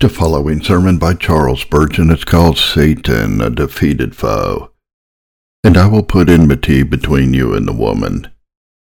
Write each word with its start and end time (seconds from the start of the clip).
The 0.00 0.08
following 0.08 0.62
sermon 0.62 0.96
by 0.96 1.12
Charles 1.12 1.60
Spurgeon 1.60 2.10
is 2.10 2.24
called 2.24 2.56
Satan, 2.56 3.42
a 3.42 3.50
Defeated 3.50 4.16
Foe. 4.16 4.72
And 5.62 5.76
I 5.76 5.88
will 5.88 6.02
put 6.02 6.30
enmity 6.30 6.82
between 6.84 7.34
you 7.34 7.52
and 7.52 7.68
the 7.68 7.74
woman, 7.74 8.30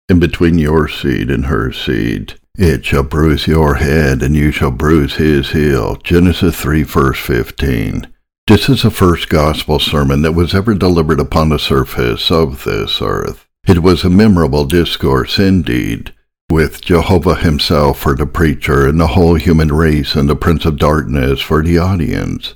and 0.09 0.20
between 0.20 0.59
your 0.59 0.89
seed 0.89 1.31
and 1.31 1.46
her 1.46 1.71
seed. 1.71 2.33
It 2.57 2.83
shall 2.83 3.04
bruise 3.04 3.47
your 3.47 3.75
head, 3.75 4.21
and 4.21 4.35
you 4.35 4.51
shall 4.51 4.71
bruise 4.71 5.15
his 5.15 5.51
heel. 5.51 5.96
Genesis 6.04 6.59
3, 6.59 6.83
verse 6.83 7.20
15. 7.20 8.14
This 8.46 8.68
is 8.68 8.84
the 8.84 8.92
first 8.92 9.30
gospel 9.30 9.80
sermon 9.80 10.24
that 10.24 10.34
was 10.34 10.54
ever 10.54 10.74
delivered 10.74 11.21
upon 11.21 11.48
the 11.48 11.58
surface 11.58 12.30
of 12.30 12.66
this 12.66 13.02
earth. 13.02 13.48
It 13.66 13.80
was 13.80 14.04
a 14.04 14.10
memorable 14.10 14.66
discourse 14.66 15.39
indeed 15.39 16.14
with 16.50 16.82
Jehovah 16.82 17.36
himself 17.36 18.00
for 18.00 18.16
the 18.16 18.25
preacher 18.25 18.88
and 18.88 19.00
the 19.00 19.07
whole 19.07 19.36
human 19.36 19.70
race 19.70 20.16
and 20.16 20.29
the 20.29 20.36
prince 20.36 20.66
of 20.66 20.77
darkness 20.77 21.41
for 21.41 21.61
the 21.61 21.77
audience. 21.77 22.55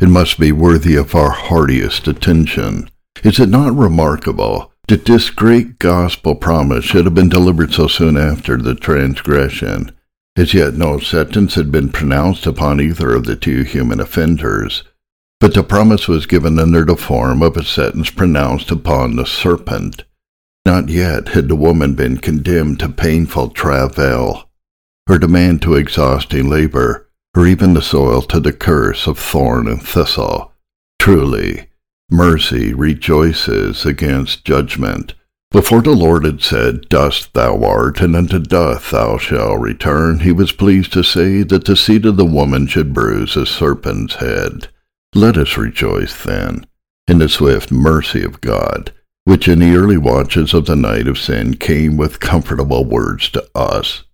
It 0.00 0.08
must 0.08 0.38
be 0.38 0.52
worthy 0.52 0.94
of 0.94 1.14
our 1.14 1.30
heartiest 1.30 2.06
attention. 2.06 2.90
Is 3.24 3.40
it 3.40 3.48
not 3.48 3.74
remarkable 3.74 4.72
that 4.86 5.06
this 5.06 5.30
great 5.30 5.78
gospel 5.78 6.34
promise 6.34 6.84
should 6.84 7.04
have 7.06 7.14
been 7.14 7.28
delivered 7.28 7.72
so 7.72 7.88
soon 7.88 8.16
after 8.16 8.56
the 8.56 8.74
transgression? 8.74 9.92
As 10.36 10.54
yet 10.54 10.74
no 10.74 10.98
sentence 10.98 11.54
had 11.54 11.72
been 11.72 11.90
pronounced 11.90 12.46
upon 12.46 12.80
either 12.80 13.12
of 13.12 13.24
the 13.24 13.34
two 13.34 13.64
human 13.64 14.00
offenders, 14.00 14.84
but 15.40 15.54
the 15.54 15.64
promise 15.64 16.06
was 16.06 16.26
given 16.26 16.58
under 16.58 16.84
the 16.84 16.96
form 16.96 17.42
of 17.42 17.56
a 17.56 17.64
sentence 17.64 18.10
pronounced 18.10 18.70
upon 18.70 19.16
the 19.16 19.26
serpent. 19.26 20.04
Not 20.68 20.90
yet 20.90 21.28
had 21.28 21.48
the 21.48 21.56
woman 21.56 21.94
been 21.94 22.18
condemned 22.18 22.80
to 22.80 22.90
painful 22.90 23.48
travail, 23.48 24.50
her 25.06 25.16
demand 25.16 25.62
to 25.62 25.76
exhausting 25.76 26.50
labor, 26.50 27.08
or 27.34 27.46
even 27.46 27.72
the 27.72 27.80
soil 27.80 28.20
to 28.20 28.38
the 28.38 28.52
curse 28.52 29.06
of 29.06 29.18
thorn 29.18 29.66
and 29.66 29.82
thistle. 29.82 30.52
Truly, 30.98 31.68
mercy 32.10 32.74
rejoices 32.74 33.86
against 33.86 34.44
judgment. 34.44 35.14
Before 35.52 35.80
the 35.80 35.96
Lord 35.96 36.26
had 36.26 36.42
said, 36.42 36.90
Dust 36.90 37.32
thou 37.32 37.64
art, 37.64 38.02
and 38.02 38.14
unto 38.14 38.38
dust 38.38 38.90
thou 38.90 39.16
shalt 39.16 39.60
return, 39.60 40.20
he 40.20 40.32
was 40.32 40.52
pleased 40.52 40.92
to 40.92 41.02
say 41.02 41.44
that 41.44 41.64
the 41.64 41.76
seed 41.76 42.04
of 42.04 42.18
the 42.18 42.26
woman 42.26 42.66
should 42.66 42.92
bruise 42.92 43.38
a 43.38 43.46
serpent's 43.46 44.16
head. 44.16 44.68
Let 45.14 45.38
us 45.38 45.56
rejoice, 45.56 46.22
then, 46.22 46.66
in 47.06 47.20
the 47.20 47.30
swift 47.30 47.72
mercy 47.72 48.22
of 48.22 48.42
God 48.42 48.92
which 49.28 49.46
in 49.46 49.58
the 49.58 49.76
early 49.76 49.98
watches 49.98 50.54
of 50.54 50.64
the 50.64 50.74
night 50.74 51.06
of 51.06 51.18
sin 51.18 51.54
came 51.54 51.98
with 51.98 52.18
comfortable 52.18 52.82
words 52.82 53.28
to 53.28 53.46
us. 53.54 54.04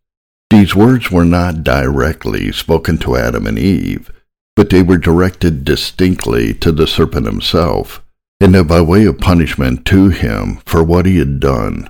These 0.51 0.75
words 0.75 1.09
were 1.09 1.25
not 1.25 1.63
directly 1.63 2.51
spoken 2.51 2.99
to 2.99 3.15
Adam 3.15 3.47
and 3.47 3.57
Eve, 3.57 4.11
but 4.57 4.71
they 4.71 4.83
were 4.83 4.99
directed 4.99 5.65
distinctly 5.65 6.53
to 6.55 6.73
the 6.73 6.89
serpent 6.89 7.27
himself, 7.27 8.03
and 8.41 8.67
by 8.67 8.81
way 8.81 9.05
of 9.05 9.19
punishment 9.19 9.85
to 9.85 10.09
him 10.09 10.57
for 10.67 10.83
what 10.83 11.07
he 11.07 11.21
had 11.21 11.39
done. 11.39 11.89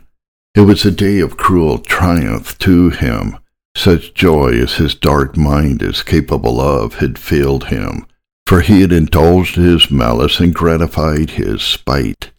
It 0.55 0.61
was 0.61 0.85
a 0.85 0.91
day 0.91 1.21
of 1.21 1.39
cruel 1.39 1.79
triumph 1.79 2.59
to 2.59 2.91
him. 2.91 3.39
Such 3.75 4.13
joy 4.13 4.51
as 4.59 4.75
his 4.75 4.95
dark 4.95 5.35
mind 5.35 5.81
is 5.81 6.03
capable 6.03 6.61
of 6.61 6.97
had 6.97 7.19
filled 7.19 7.69
him, 7.69 8.05
for 8.47 8.61
he 8.61 8.83
had 8.83 8.93
indulged 8.93 9.57
his 9.57 9.91
malice 9.91 10.41
and 10.41 10.55
gratified 10.55 11.31
his 11.31 11.63
spite. 11.63 12.33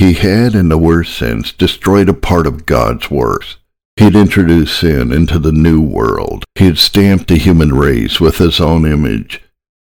He 0.00 0.14
had, 0.14 0.54
in 0.54 0.70
the 0.70 0.78
worst 0.78 1.14
sense, 1.14 1.52
destroyed 1.52 2.08
a 2.08 2.14
part 2.14 2.46
of 2.46 2.64
God's 2.64 3.10
works. 3.10 3.58
He 3.96 4.04
had 4.04 4.16
introduced 4.16 4.80
sin 4.80 5.12
into 5.12 5.38
the 5.38 5.52
new 5.52 5.82
world. 5.82 6.42
He 6.54 6.64
had 6.64 6.78
stamped 6.78 7.28
the 7.28 7.36
human 7.36 7.74
race 7.74 8.18
with 8.18 8.38
his 8.38 8.60
own 8.60 8.86
image 8.86 9.42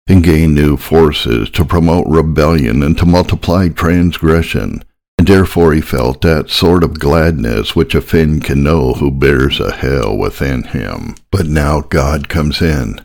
and 0.07 0.23
gained 0.23 0.55
new 0.55 0.77
forces 0.77 1.49
to 1.49 1.65
promote 1.65 2.07
rebellion 2.07 2.81
and 2.81 2.97
to 2.97 3.05
multiply 3.05 3.67
transgression. 3.67 4.85
And 5.17 5.27
therefore 5.27 5.73
he 5.73 5.81
felt 5.81 6.21
that 6.21 6.49
sort 6.49 6.85
of 6.85 6.97
gladness 6.97 7.75
which 7.75 7.93
a 7.93 7.99
Finn 7.99 8.39
can 8.39 8.63
know 8.63 8.93
who 8.93 9.11
bears 9.11 9.59
a 9.59 9.73
hell 9.73 10.15
within 10.15 10.63
him. 10.63 11.15
But 11.29 11.47
now 11.47 11.81
God 11.81 12.29
comes 12.29 12.61
in 12.61 13.04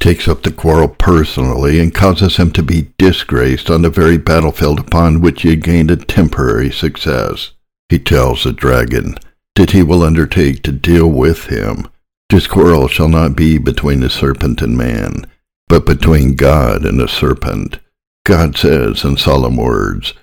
takes 0.00 0.28
up 0.28 0.42
the 0.42 0.52
quarrel 0.52 0.88
personally 0.88 1.80
and 1.80 1.94
causes 1.94 2.36
him 2.36 2.50
to 2.52 2.62
be 2.62 2.92
disgraced 2.98 3.70
on 3.70 3.82
the 3.82 3.90
very 3.90 4.16
battlefield 4.16 4.78
upon 4.78 5.20
which 5.20 5.42
he 5.42 5.50
had 5.50 5.62
gained 5.62 5.90
a 5.90 5.96
temporary 5.96 6.70
success. 6.70 7.52
He 7.88 7.98
tells 7.98 8.44
the 8.44 8.52
dragon 8.52 9.16
that 9.56 9.72
he 9.72 9.82
will 9.82 10.02
undertake 10.02 10.62
to 10.62 10.72
deal 10.72 11.08
with 11.08 11.46
him. 11.46 11.88
This 12.30 12.46
quarrel 12.46 12.88
shall 12.88 13.08
not 13.08 13.36
be 13.36 13.58
between 13.58 14.00
the 14.00 14.10
serpent 14.10 14.62
and 14.62 14.76
man, 14.76 15.26
but 15.68 15.86
between 15.86 16.36
God 16.36 16.84
and 16.84 17.00
the 17.00 17.08
serpent. 17.08 17.80
God 18.24 18.56
says 18.56 19.04
in 19.04 19.16
solemn 19.16 19.56
words, 19.56 20.14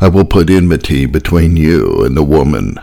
I 0.00 0.08
will 0.08 0.24
put 0.24 0.50
enmity 0.50 1.06
between 1.06 1.56
you 1.56 2.04
and 2.04 2.16
the 2.16 2.22
woman, 2.22 2.78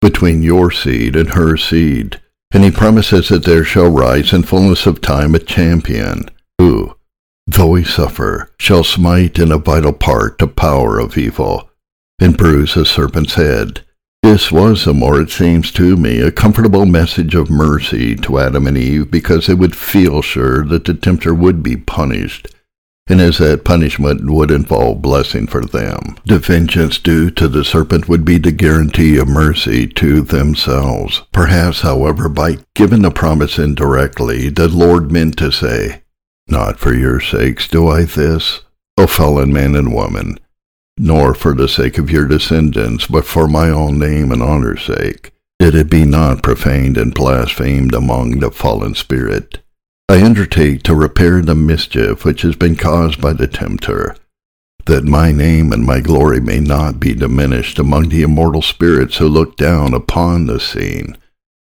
between 0.00 0.42
your 0.42 0.70
seed 0.70 1.16
and 1.16 1.30
her 1.30 1.56
seed 1.56 2.21
and 2.52 2.64
he 2.64 2.70
promises 2.70 3.28
that 3.28 3.44
there 3.44 3.64
shall 3.64 3.88
rise 3.88 4.32
in 4.32 4.42
fullness 4.42 4.86
of 4.86 5.00
time 5.00 5.34
a 5.34 5.38
champion, 5.38 6.28
who, 6.58 6.94
though 7.46 7.74
he 7.74 7.84
suffer, 7.84 8.50
shall 8.58 8.84
smite 8.84 9.38
in 9.38 9.50
a 9.50 9.58
vital 9.58 9.92
part 9.92 10.38
the 10.38 10.46
power 10.46 10.98
of 10.98 11.16
evil, 11.16 11.70
and 12.20 12.36
bruise 12.36 12.76
a 12.76 12.84
serpent's 12.84 13.34
head. 13.34 13.84
This 14.22 14.52
was, 14.52 14.84
the 14.84 14.94
more 14.94 15.20
it 15.20 15.30
seems 15.30 15.72
to 15.72 15.96
me, 15.96 16.20
a 16.20 16.30
comfortable 16.30 16.86
message 16.86 17.34
of 17.34 17.50
mercy 17.50 18.14
to 18.16 18.38
Adam 18.38 18.68
and 18.68 18.78
Eve, 18.78 19.10
because 19.10 19.46
they 19.46 19.54
would 19.54 19.74
feel 19.74 20.22
sure 20.22 20.64
that 20.66 20.84
the 20.84 20.94
tempter 20.94 21.34
would 21.34 21.62
be 21.62 21.76
punished, 21.76 22.46
and 23.08 23.20
as 23.20 23.38
that 23.38 23.64
punishment 23.64 24.30
would 24.30 24.50
involve 24.50 25.02
blessing 25.02 25.46
for 25.46 25.62
them, 25.62 26.16
the 26.24 26.38
vengeance 26.38 26.98
due 26.98 27.30
to 27.30 27.48
the 27.48 27.64
serpent 27.64 28.08
would 28.08 28.24
be 28.24 28.38
the 28.38 28.52
guarantee 28.52 29.18
of 29.18 29.28
mercy 29.28 29.86
to 29.86 30.20
themselves. 30.20 31.22
Perhaps, 31.32 31.80
however, 31.80 32.28
by 32.28 32.58
giving 32.74 33.02
the 33.02 33.10
promise 33.10 33.58
indirectly, 33.58 34.48
the 34.48 34.68
Lord 34.68 35.10
meant 35.10 35.36
to 35.38 35.50
say, 35.50 36.02
Not 36.46 36.78
for 36.78 36.94
your 36.94 37.20
sakes 37.20 37.66
do 37.66 37.88
I 37.88 38.04
this, 38.04 38.60
O 38.96 39.06
fallen 39.06 39.52
man 39.52 39.74
and 39.74 39.92
woman, 39.92 40.38
nor 40.96 41.34
for 41.34 41.54
the 41.54 41.68
sake 41.68 41.98
of 41.98 42.10
your 42.10 42.26
descendants, 42.26 43.06
but 43.06 43.24
for 43.24 43.48
my 43.48 43.68
own 43.68 43.98
name 43.98 44.30
and 44.30 44.42
honor's 44.42 44.84
sake, 44.84 45.32
that 45.58 45.74
it 45.74 45.90
be 45.90 46.04
not 46.04 46.42
profaned 46.42 46.96
and 46.96 47.14
blasphemed 47.14 47.94
among 47.94 48.38
the 48.38 48.50
fallen 48.50 48.94
spirit. 48.94 49.61
I 50.08 50.22
undertake 50.22 50.82
to 50.84 50.94
repair 50.94 51.40
the 51.40 51.54
mischief 51.54 52.24
which 52.24 52.42
has 52.42 52.54
been 52.54 52.76
caused 52.76 53.20
by 53.20 53.32
the 53.32 53.46
tempter, 53.46 54.14
that 54.86 55.04
my 55.04 55.32
name 55.32 55.72
and 55.72 55.84
my 55.84 56.00
glory 56.00 56.40
may 56.40 56.60
not 56.60 57.00
be 57.00 57.14
diminished 57.14 57.78
among 57.78 58.08
the 58.08 58.22
immortal 58.22 58.62
spirits 58.62 59.16
who 59.16 59.28
look 59.28 59.56
down 59.56 59.94
upon 59.94 60.46
the 60.46 60.60
scene. 60.60 61.16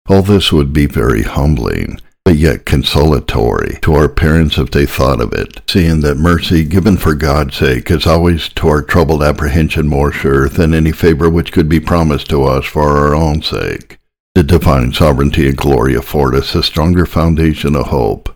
All 0.08 0.22
this 0.22 0.52
would 0.52 0.72
be 0.72 0.86
very 0.86 1.22
humbling, 1.22 2.00
but 2.24 2.36
yet 2.36 2.66
consolatory 2.66 3.78
to 3.82 3.94
our 3.94 4.08
parents 4.08 4.58
if 4.58 4.70
they 4.70 4.86
thought 4.86 5.20
of 5.20 5.32
it, 5.32 5.60
seeing 5.68 6.00
that 6.00 6.16
mercy 6.16 6.64
given 6.64 6.96
for 6.96 7.14
God's 7.14 7.56
sake 7.56 7.90
is 7.90 8.06
always 8.06 8.48
to 8.50 8.68
our 8.68 8.82
troubled 8.82 9.22
apprehension 9.22 9.86
more 9.86 10.12
sure 10.12 10.48
than 10.48 10.74
any 10.74 10.92
favor 10.92 11.30
which 11.30 11.52
could 11.52 11.68
be 11.68 11.80
promised 11.80 12.28
to 12.30 12.44
us 12.44 12.64
for 12.64 12.96
our 12.96 13.14
own 13.14 13.42
sake. 13.42 13.98
The 14.34 14.42
divine 14.42 14.92
sovereignty 14.92 15.48
and 15.48 15.56
glory 15.56 15.94
afford 15.94 16.34
us 16.34 16.54
a 16.54 16.62
stronger 16.62 17.06
foundation 17.06 17.76
of 17.76 17.86
hope 17.86 18.34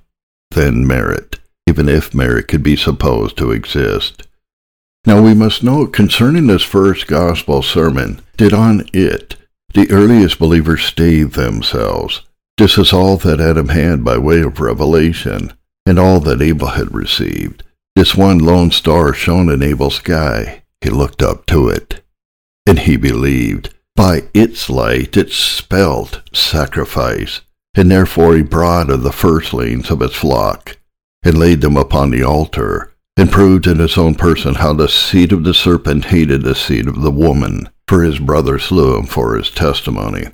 than 0.52 0.86
merit, 0.86 1.38
even 1.66 1.88
if 1.88 2.14
merit 2.14 2.48
could 2.48 2.62
be 2.62 2.76
supposed 2.76 3.36
to 3.38 3.50
exist. 3.50 4.26
Now 5.04 5.22
we 5.22 5.34
must 5.34 5.64
note 5.64 5.92
concerning 5.92 6.46
this 6.46 6.62
first 6.62 7.06
gospel 7.06 7.62
sermon 7.62 8.20
that 8.36 8.52
on 8.52 8.88
it 8.92 9.36
the 9.74 9.90
earliest 9.90 10.38
believers 10.38 10.82
staved 10.82 11.34
themselves. 11.34 12.22
This 12.56 12.78
is 12.78 12.92
all 12.92 13.16
that 13.18 13.40
Adam 13.40 13.68
had 13.68 14.04
by 14.04 14.18
way 14.18 14.40
of 14.40 14.60
revelation, 14.60 15.52
and 15.86 15.98
all 15.98 16.20
that 16.20 16.42
Abel 16.42 16.68
had 16.68 16.94
received. 16.94 17.62
This 17.94 18.14
one 18.14 18.38
lone 18.38 18.70
star 18.70 19.12
shone 19.12 19.48
in 19.48 19.62
Abel's 19.62 19.96
sky. 19.96 20.62
He 20.80 20.90
looked 20.90 21.22
up 21.22 21.46
to 21.46 21.68
it, 21.68 22.02
and 22.66 22.78
he 22.80 22.96
believed. 22.96 23.74
By 23.98 24.26
its 24.32 24.70
light 24.70 25.16
it 25.16 25.32
spelt 25.32 26.22
sacrifice, 26.32 27.40
and 27.74 27.90
therefore 27.90 28.36
he 28.36 28.42
brought 28.42 28.90
of 28.90 29.02
the 29.02 29.10
firstlings 29.10 29.90
of 29.90 29.98
his 29.98 30.14
flock, 30.14 30.78
and 31.24 31.36
laid 31.36 31.62
them 31.62 31.76
upon 31.76 32.12
the 32.12 32.22
altar, 32.22 32.92
and 33.16 33.28
proved 33.28 33.66
in 33.66 33.80
his 33.80 33.98
own 33.98 34.14
person 34.14 34.54
how 34.54 34.72
the 34.72 34.88
seed 34.88 35.32
of 35.32 35.42
the 35.42 35.52
serpent 35.52 36.04
hated 36.04 36.42
the 36.42 36.54
seed 36.54 36.86
of 36.86 37.02
the 37.02 37.10
woman, 37.10 37.70
for 37.88 38.04
his 38.04 38.20
brother 38.20 38.60
slew 38.60 38.96
him 38.96 39.06
for 39.06 39.36
his 39.36 39.50
testimony. 39.50 40.28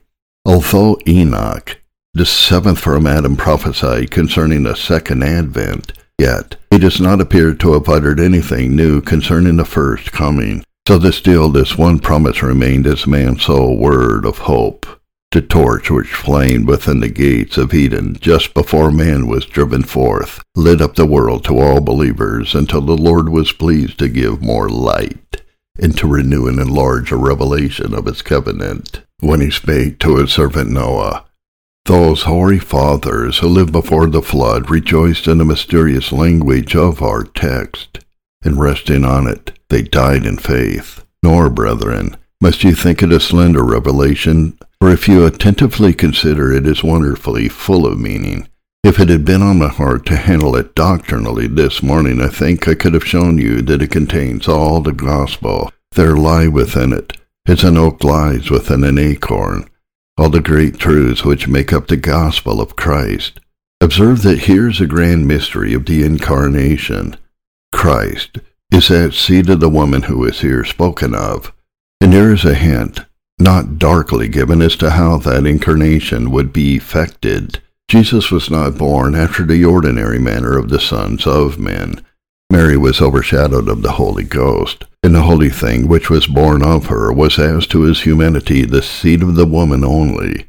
Although 0.44 0.99
Enoch, 1.08 1.81
the 2.12 2.26
seventh 2.26 2.81
from 2.81 3.06
Adam, 3.06 3.34
prophesied 3.34 4.10
concerning 4.10 4.64
the 4.64 4.76
second 4.76 5.25
advent, 5.25 5.94
yet 6.19 6.56
he 6.70 6.76
does 6.76 7.00
not 7.00 7.22
appear 7.22 7.55
to 7.55 7.72
have 7.72 7.88
uttered 7.88 8.20
anything 8.20 8.76
new 8.76 9.00
concerning 9.00 9.56
the 9.56 9.64
first 9.64 10.12
coming, 10.12 10.62
so 10.86 10.98
that 10.98 11.12
still 11.12 11.48
this 11.48 11.78
one 11.78 11.98
promise 11.98 12.42
remained 12.42 12.86
as 12.86 13.06
man's 13.06 13.44
sole 13.44 13.76
word 13.76 14.25
of 14.25 14.38
hope. 14.38 14.86
the 15.32 15.42
torch 15.42 15.90
which 15.90 16.14
flamed 16.14 16.69
within 16.69 17.00
the 17.00 17.08
gates 17.08 17.56
of 17.58 17.75
Eden 17.75 18.16
just 18.20 18.54
before 18.54 18.92
man 18.92 19.26
was 19.26 19.44
driven 19.46 19.82
forth, 19.82 20.40
lit 20.54 20.81
up 20.81 20.94
the 20.94 21.04
world 21.04 21.44
to 21.44 21.58
all 21.58 21.81
believers 21.81 22.54
until 22.54 22.81
the 22.81 22.96
Lord 22.96 23.28
was 23.28 23.50
pleased 23.50 23.98
to 23.98 24.08
give 24.08 24.40
more 24.40 24.69
light 24.69 25.42
and 25.76 25.96
to 25.98 26.06
renew 26.06 26.46
and 26.46 26.60
enlarge 26.60 27.10
a 27.10 27.16
revelation 27.16 27.92
of 27.94 28.06
his 28.06 28.22
covenant 28.22 29.02
when 29.19 29.40
he 29.40 29.50
spake 29.50 29.98
to 29.98 30.19
his 30.19 30.32
servant 30.32 30.70
Noah. 30.70 31.25
Those 31.86 32.22
hoary 32.22 32.60
fathers 32.60 33.38
who 33.38 33.48
lived 33.48 33.72
before 33.72 34.06
the 34.06 34.22
flood 34.22 34.70
rejoiced 34.70 35.26
in 35.26 35.38
the 35.38 35.44
mysterious 35.44 36.12
language 36.12 36.76
of 36.76 37.02
our 37.02 37.25
text, 37.25 38.03
and 38.44 38.61
resting 38.61 39.05
on 39.05 39.26
it, 39.26 39.58
they 39.69 39.82
died 39.82 40.26
in 40.26 40.37
faith. 40.37 41.05
Nor, 41.23 41.50
brethren, 41.50 42.17
must 42.41 42.62
you 42.62 42.75
think 42.75 43.02
it 43.02 43.12
a 43.12 43.19
slender 43.19 43.64
revelation 43.64 44.58
for 44.85 44.91
if 44.91 45.08
you 45.08 45.25
attentively 45.25 45.94
consider 45.94 46.52
it 46.52 46.67
is 46.67 46.85
wonderfully 46.85 47.49
full 47.49 47.87
of 47.87 47.99
meaning. 47.99 48.46
If 48.82 49.00
it 49.00 49.08
had 49.08 49.25
been 49.25 49.41
on 49.41 49.61
my 49.61 49.69
heart 49.69 50.05
to 50.06 50.17
handle 50.17 50.55
it 50.56 50.75
doctrinally 50.75 51.46
this 51.46 51.82
morning, 51.82 52.20
I 52.20 52.29
think 52.29 52.69
I 52.69 52.75
could 52.75 52.93
have 52.93 53.06
shown 53.06 53.38
you 53.38 53.62
that 53.62 53.81
it 53.81 53.91
contains 53.91 54.46
all 54.46 54.82
the 54.82 54.93
gospel. 54.93 55.73
There 55.93 56.19
lie 56.19 56.49
within 56.49 56.93
it, 56.93 57.14
as 57.46 57.64
an 57.64 57.79
oak 57.79 58.05
lies 58.05 58.50
within 58.50 58.85
an 58.85 58.99
acorn, 58.99 59.70
all 60.19 60.29
the 60.29 60.43
great 60.43 60.76
truths 60.76 61.25
which 61.25 61.49
make 61.49 61.73
up 61.73 61.87
the 61.87 61.96
gospel 61.96 62.61
of 62.61 62.76
Christ. 62.76 63.41
Observe 63.81 64.20
that 64.20 64.41
here's 64.41 64.82
a 64.82 64.87
grand 64.87 65.26
mystery 65.26 65.73
of 65.73 65.87
the 65.87 66.05
incarnation. 66.05 67.17
Christ 67.74 68.38
is 68.72 68.88
that 68.88 69.12
seed 69.12 69.50
of 69.50 69.60
the 69.60 69.68
woman 69.68 70.02
who 70.02 70.24
is 70.24 70.40
here 70.40 70.64
spoken 70.64 71.14
of, 71.14 71.52
and 72.00 72.12
there 72.12 72.32
is 72.32 72.44
a 72.44 72.54
hint 72.54 73.00
not 73.38 73.78
darkly 73.78 74.28
given 74.28 74.62
as 74.62 74.76
to 74.76 74.92
how 74.92 75.18
that 75.18 75.44
incarnation 75.44 76.30
would 76.30 76.52
be 76.52 76.76
effected. 76.76 77.60
Jesus 77.88 78.30
was 78.30 78.48
not 78.48 78.78
born 78.78 79.14
after 79.14 79.44
the 79.44 79.64
ordinary 79.64 80.18
manner 80.18 80.56
of 80.56 80.70
the 80.70 80.80
sons 80.80 81.26
of 81.26 81.58
men. 81.58 82.02
Mary 82.48 82.76
was 82.76 83.02
overshadowed 83.02 83.68
of 83.68 83.82
the 83.82 83.92
Holy 83.92 84.24
Ghost, 84.24 84.84
and 85.02 85.14
the 85.14 85.22
holy 85.22 85.50
thing 85.50 85.88
which 85.88 86.08
was 86.08 86.26
born 86.26 86.62
of 86.62 86.86
her 86.86 87.12
was 87.12 87.38
as 87.38 87.66
to 87.66 87.82
his 87.82 88.02
humanity 88.02 88.64
the 88.64 88.82
seed 88.82 89.22
of 89.22 89.34
the 89.34 89.46
woman 89.46 89.84
only, 89.84 90.46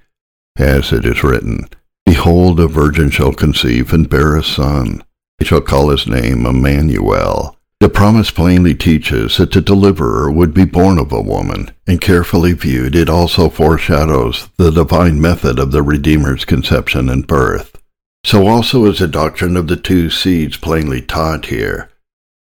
as 0.57 0.93
it 0.93 1.05
is 1.05 1.23
written, 1.23 1.67
Behold, 2.05 2.59
a 2.59 2.67
virgin 2.67 3.09
shall 3.09 3.33
conceive 3.33 3.91
and 3.91 4.09
bear 4.09 4.37
a 4.37 4.43
son. 4.43 5.03
He 5.39 5.45
shall 5.45 5.61
call 5.61 5.89
his 5.89 6.07
name 6.07 6.45
Emmanuel, 6.45 7.55
the 7.81 7.89
promise 7.89 8.31
plainly 8.31 8.73
teaches 8.73 9.37
that 9.37 9.51
the 9.51 9.61
deliverer 9.61 10.31
would 10.31 10.53
be 10.53 10.63
born 10.63 10.97
of 10.97 11.11
a 11.11 11.21
woman, 11.21 11.71
and 11.85 11.99
carefully 11.99 12.53
viewed 12.53 12.95
it 12.95 13.09
also 13.09 13.49
foreshadows 13.49 14.47
the 14.57 14.71
divine 14.71 15.19
method 15.19 15.59
of 15.59 15.71
the 15.71 15.83
Redeemer's 15.83 16.45
conception 16.45 17.09
and 17.09 17.27
birth. 17.27 17.77
So 18.23 18.47
also 18.47 18.85
is 18.85 18.99
the 18.99 19.07
doctrine 19.07 19.57
of 19.57 19.67
the 19.67 19.75
two 19.75 20.09
seeds 20.09 20.57
plainly 20.57 21.01
taught 21.01 21.47
here. 21.47 21.91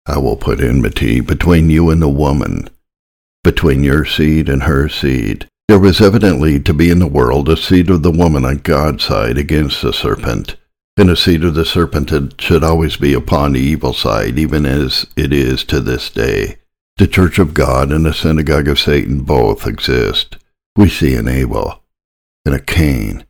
I 0.06 0.20
will 0.20 0.38
put 0.38 0.62
enmity 0.62 1.20
between 1.20 1.72
you 1.72 1.90
and 1.90 2.02
the 2.02 2.08
woman, 2.08 2.70
between 3.44 3.84
your 3.84 4.06
seed 4.06 4.48
and 4.48 4.64
her 4.64 4.88
seed. 4.88 5.48
There 5.68 5.80
was 5.80 6.00
evidently 6.00 6.60
to 6.60 6.74
be 6.74 6.92
in 6.92 7.00
the 7.00 7.08
world 7.08 7.50
a 7.50 7.58
seed 7.58 7.90
of 7.90 8.04
the 8.04 8.12
woman 8.12 8.46
on 8.46 8.58
God's 8.60 9.04
side 9.04 9.40
against 9.40 9.82
the 9.82 9.92
serpent, 9.92 10.56
and 10.98 11.10
the 11.10 11.18
seed 11.18 11.44
of 11.44 11.56
the 11.56 11.66
serpent 11.66 12.42
should 12.42 12.64
always 12.64 12.98
be 12.98 13.14
upon 13.14 13.52
the 13.52 13.60
evil 13.60 13.94
side, 13.94 14.40
even 14.40 14.66
as 14.66 15.06
it 15.16 15.34
is 15.34 15.64
to 15.66 15.80
this 15.80 16.10
day. 16.10 16.58
The 16.98 17.08
church 17.08 17.40
of 17.40 17.54
God 17.54 17.92
and 17.92 18.06
the 18.06 18.14
synagogue 18.14 18.70
of 18.70 18.80
Satan 18.80 19.22
both 19.22 19.68
exist. 19.68 20.38
We 20.78 20.90
see 20.90 21.16
an 21.16 21.28
Abel, 21.28 21.82
and 22.46 22.56
a 22.56 22.60
Cain, 22.60 23.26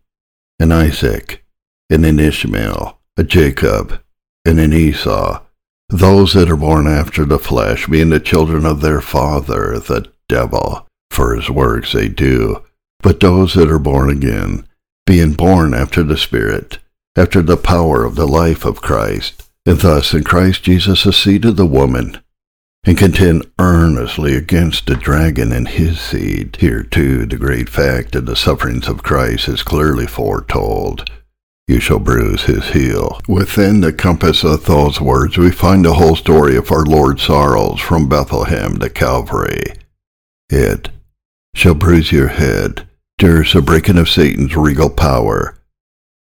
an 0.60 0.72
Isaac, 0.72 1.44
and 1.90 2.06
an 2.06 2.20
Ishmael, 2.20 3.00
a 3.18 3.24
Jacob, 3.24 4.02
and 4.46 4.60
an 4.60 4.74
Esau, 4.74 5.42
those 5.90 6.34
that 6.34 6.50
are 6.50 6.56
born 6.56 6.88
after 6.88 7.26
the 7.26 7.40
flesh 7.40 7.88
being 7.88 8.10
the 8.10 8.20
children 8.20 8.66
of 8.66 8.82
their 8.82 9.02
father, 9.02 9.80
the 9.80 10.12
devil, 10.28 10.88
for 11.12 11.36
his 11.36 11.50
works 11.50 11.94
they 11.94 12.08
do, 12.08 12.64
but 13.02 13.20
those 13.20 13.54
that 13.54 13.70
are 13.70 13.80
born 13.80 14.10
again, 14.10 14.68
being 15.06 15.34
born 15.34 15.74
after 15.74 16.04
the 16.04 16.18
Spirit, 16.18 16.80
after 17.16 17.42
the 17.42 17.58
power 17.58 18.04
of 18.04 18.16
the 18.16 18.28
life 18.28 18.66
of 18.66 18.82
Christ, 18.82 19.50
and 19.66 19.80
thus 19.80 20.14
in 20.14 20.24
Christ 20.24 20.64
Jesus 20.64 21.02
seed 21.16 21.44
the 21.44 21.66
woman, 21.66 22.20
and 22.84 22.98
contend 22.98 23.50
earnestly 23.58 24.36
against 24.36 24.86
the 24.86 24.96
dragon 24.96 25.52
and 25.52 25.68
his 25.68 26.00
seed. 26.00 26.58
Here, 26.60 26.84
too, 26.84 27.26
the 27.26 27.38
great 27.38 27.70
fact 27.70 28.16
of 28.16 28.26
the 28.26 28.36
sufferings 28.36 28.88
of 28.88 29.04
Christ 29.04 29.48
is 29.48 29.64
clearly 29.64 30.06
foretold. 30.06 31.10
You 31.68 31.80
shall 31.80 31.98
bruise 31.98 32.44
his 32.44 32.70
heel. 32.70 33.20
Within 33.28 33.82
the 33.82 33.92
compass 33.92 34.44
of 34.44 34.66
those 34.66 35.02
words, 35.02 35.36
we 35.36 35.50
find 35.50 35.84
the 35.84 35.96
whole 35.96 36.16
story 36.16 36.56
of 36.58 36.72
our 36.72 36.86
Lord's 36.86 37.24
sorrows 37.24 37.80
from 37.80 38.08
Bethlehem 38.08 38.78
to 38.78 38.90
Calvary. 38.90 39.64
It 40.48 40.90
shall 41.56 41.74
bruise 41.74 42.12
your 42.12 42.28
head. 42.28 42.88
There's 43.18 43.56
a 43.56 43.62
breaking 43.62 43.98
of 43.98 44.10
Satan's 44.10 44.56
regal 44.56 44.92
power 44.92 45.58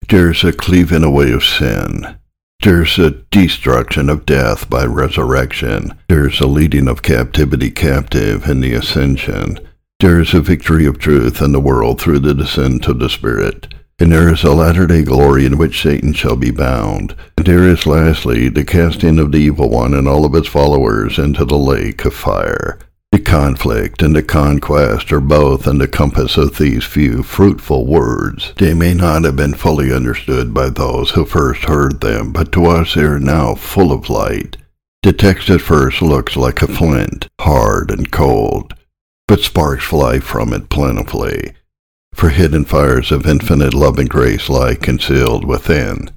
there's 0.09 0.43
a 0.43 0.53
cleaving 0.53 1.03
away 1.03 1.31
of 1.31 1.43
sin. 1.43 2.17
There's 2.61 2.97
a 2.97 3.11
destruction 3.11 4.09
of 4.09 4.25
death 4.25 4.69
by 4.69 4.85
resurrection. 4.85 5.97
There's 6.09 6.39
a 6.39 6.47
leading 6.47 6.87
of 6.87 7.01
captivity 7.01 7.69
captive 7.69 8.47
in 8.47 8.61
the 8.61 8.73
ascension. 8.73 9.59
There 9.99 10.19
is 10.19 10.33
a 10.33 10.41
victory 10.41 10.85
of 10.85 10.99
truth 10.99 11.41
in 11.41 11.51
the 11.51 11.59
world 11.59 12.01
through 12.01 12.19
the 12.19 12.33
descent 12.33 12.87
of 12.87 12.99
the 12.99 13.09
Spirit. 13.09 13.73
And 13.97 14.11
there 14.11 14.31
is 14.33 14.43
a 14.43 14.51
latter-day 14.51 15.03
glory 15.03 15.45
in 15.45 15.57
which 15.57 15.81
Satan 15.81 16.13
shall 16.13 16.35
be 16.35 16.51
bound. 16.51 17.15
And 17.37 17.45
there 17.45 17.63
is 17.63 17.85
lastly 17.85 18.49
the 18.49 18.65
casting 18.65 19.19
of 19.19 19.31
the 19.31 19.37
evil 19.37 19.69
one 19.69 19.93
and 19.93 20.07
all 20.07 20.25
of 20.25 20.33
his 20.33 20.47
followers 20.47 21.17
into 21.17 21.45
the 21.45 21.57
lake 21.57 22.03
of 22.03 22.13
fire. 22.13 22.79
The 23.11 23.19
conflict 23.19 24.01
and 24.01 24.15
the 24.15 24.23
conquest 24.23 25.11
are 25.13 25.21
both 25.21 25.67
in 25.67 25.77
the 25.77 25.87
compass 25.87 26.35
of 26.35 26.57
these 26.57 26.83
few 26.83 27.23
fruitful 27.23 27.85
words. 27.85 28.53
They 28.57 28.73
may 28.73 28.93
not 28.93 29.23
have 29.23 29.37
been 29.37 29.53
fully 29.53 29.93
understood 29.93 30.53
by 30.53 30.69
those 30.69 31.11
who 31.11 31.25
first 31.25 31.63
heard 31.63 32.01
them, 32.01 32.33
but 32.33 32.51
to 32.51 32.65
us 32.65 32.93
they 32.95 33.03
are 33.03 33.19
now 33.19 33.55
full 33.55 33.91
of 33.91 34.09
light. 34.09 34.57
The 35.03 35.13
text 35.13 35.49
at 35.49 35.61
first 35.61 36.01
looks 36.01 36.35
like 36.35 36.61
a 36.61 36.67
flint, 36.67 37.27
hard 37.39 37.91
and 37.91 38.11
cold, 38.11 38.73
but 39.27 39.39
sparks 39.39 39.85
fly 39.85 40.19
from 40.19 40.51
it 40.51 40.69
plentifully, 40.69 41.53
for 42.13 42.29
hidden 42.29 42.65
fires 42.65 43.11
of 43.11 43.25
infinite 43.25 43.73
love 43.73 43.99
and 43.99 44.09
grace 44.09 44.49
lie 44.49 44.75
concealed 44.75 45.45
within. 45.45 46.09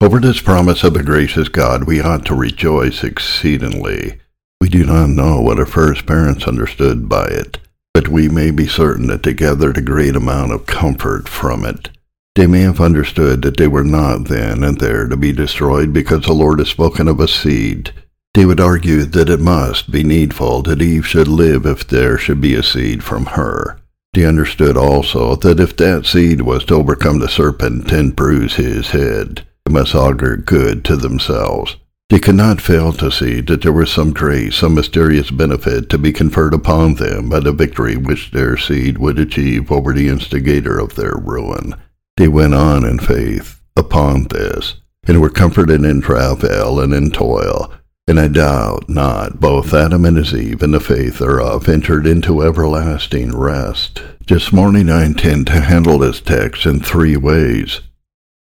Over 0.00 0.20
this 0.20 0.40
promise 0.40 0.84
of 0.84 0.96
a 0.96 1.02
gracious 1.02 1.48
God 1.48 1.84
we 1.84 2.00
ought 2.00 2.26
to 2.26 2.34
rejoice 2.34 3.02
exceedingly. 3.02 4.20
We 4.64 4.70
do 4.70 4.86
not 4.86 5.10
know 5.10 5.42
what 5.42 5.58
our 5.58 5.66
first 5.66 6.06
parents 6.06 6.48
understood 6.48 7.06
by 7.06 7.26
it, 7.26 7.58
but 7.92 8.08
we 8.08 8.30
may 8.30 8.50
be 8.50 8.66
certain 8.66 9.08
that 9.08 9.22
they 9.22 9.34
gathered 9.34 9.76
a 9.76 9.82
great 9.82 10.16
amount 10.16 10.52
of 10.52 10.64
comfort 10.64 11.28
from 11.28 11.66
it. 11.66 11.90
They 12.34 12.46
may 12.46 12.60
have 12.60 12.80
understood 12.80 13.42
that 13.42 13.58
they 13.58 13.68
were 13.68 13.84
not 13.84 14.28
then 14.28 14.64
and 14.64 14.80
there 14.80 15.06
to 15.06 15.18
be 15.18 15.32
destroyed 15.32 15.92
because 15.92 16.24
the 16.24 16.32
Lord 16.32 16.60
has 16.60 16.68
spoken 16.70 17.08
of 17.08 17.20
a 17.20 17.28
seed. 17.28 17.92
They 18.32 18.46
would 18.46 18.58
argue 18.58 19.04
that 19.04 19.28
it 19.28 19.40
must 19.40 19.90
be 19.90 20.02
needful 20.02 20.62
that 20.62 20.80
Eve 20.80 21.06
should 21.06 21.28
live 21.28 21.66
if 21.66 21.86
there 21.86 22.16
should 22.16 22.40
be 22.40 22.54
a 22.54 22.62
seed 22.62 23.04
from 23.04 23.26
her. 23.26 23.78
They 24.14 24.24
understood 24.24 24.78
also 24.78 25.36
that 25.36 25.60
if 25.60 25.76
that 25.76 26.06
seed 26.06 26.40
was 26.40 26.64
to 26.64 26.76
overcome 26.76 27.18
the 27.18 27.28
serpent 27.28 27.92
and 27.92 28.16
bruise 28.16 28.54
his 28.54 28.92
head, 28.92 29.46
it 29.66 29.72
must 29.72 29.94
augur 29.94 30.38
good 30.38 30.86
to 30.86 30.96
themselves. 30.96 31.76
They 32.10 32.18
could 32.18 32.34
not 32.34 32.60
fail 32.60 32.92
to 32.94 33.10
see 33.10 33.40
that 33.40 33.62
there 33.62 33.72
was 33.72 33.90
some 33.90 34.12
grace, 34.12 34.56
some 34.56 34.74
mysterious 34.74 35.30
benefit 35.30 35.88
to 35.90 35.98
be 35.98 36.12
conferred 36.12 36.54
upon 36.54 36.94
them 36.94 37.28
by 37.28 37.40
the 37.40 37.52
victory 37.52 37.96
which 37.96 38.30
their 38.30 38.56
seed 38.56 38.98
would 38.98 39.18
achieve 39.18 39.72
over 39.72 39.92
the 39.92 40.08
instigator 40.08 40.78
of 40.78 40.94
their 40.94 41.14
ruin. 41.16 41.74
They 42.16 42.28
went 42.28 42.54
on 42.54 42.84
in 42.84 42.98
faith 42.98 43.60
upon 43.76 44.24
this, 44.24 44.76
and 45.06 45.20
were 45.20 45.30
comforted 45.30 45.84
in 45.84 46.00
travail 46.00 46.78
and 46.78 46.92
in 46.92 47.10
toil, 47.10 47.72
and 48.06 48.20
I 48.20 48.28
doubt 48.28 48.88
not 48.88 49.40
both 49.40 49.72
Adam 49.72 50.04
and 50.04 50.18
his 50.18 50.34
Eve 50.34 50.62
in 50.62 50.72
the 50.72 50.80
faith 50.80 51.18
thereof 51.18 51.68
entered 51.68 52.06
into 52.06 52.42
everlasting 52.42 53.34
rest. 53.34 54.02
This 54.26 54.52
morning 54.52 54.90
I 54.90 55.06
intend 55.06 55.46
to 55.48 55.60
handle 55.60 55.98
this 55.98 56.20
text 56.20 56.66
in 56.66 56.80
three 56.80 57.16
ways. 57.16 57.80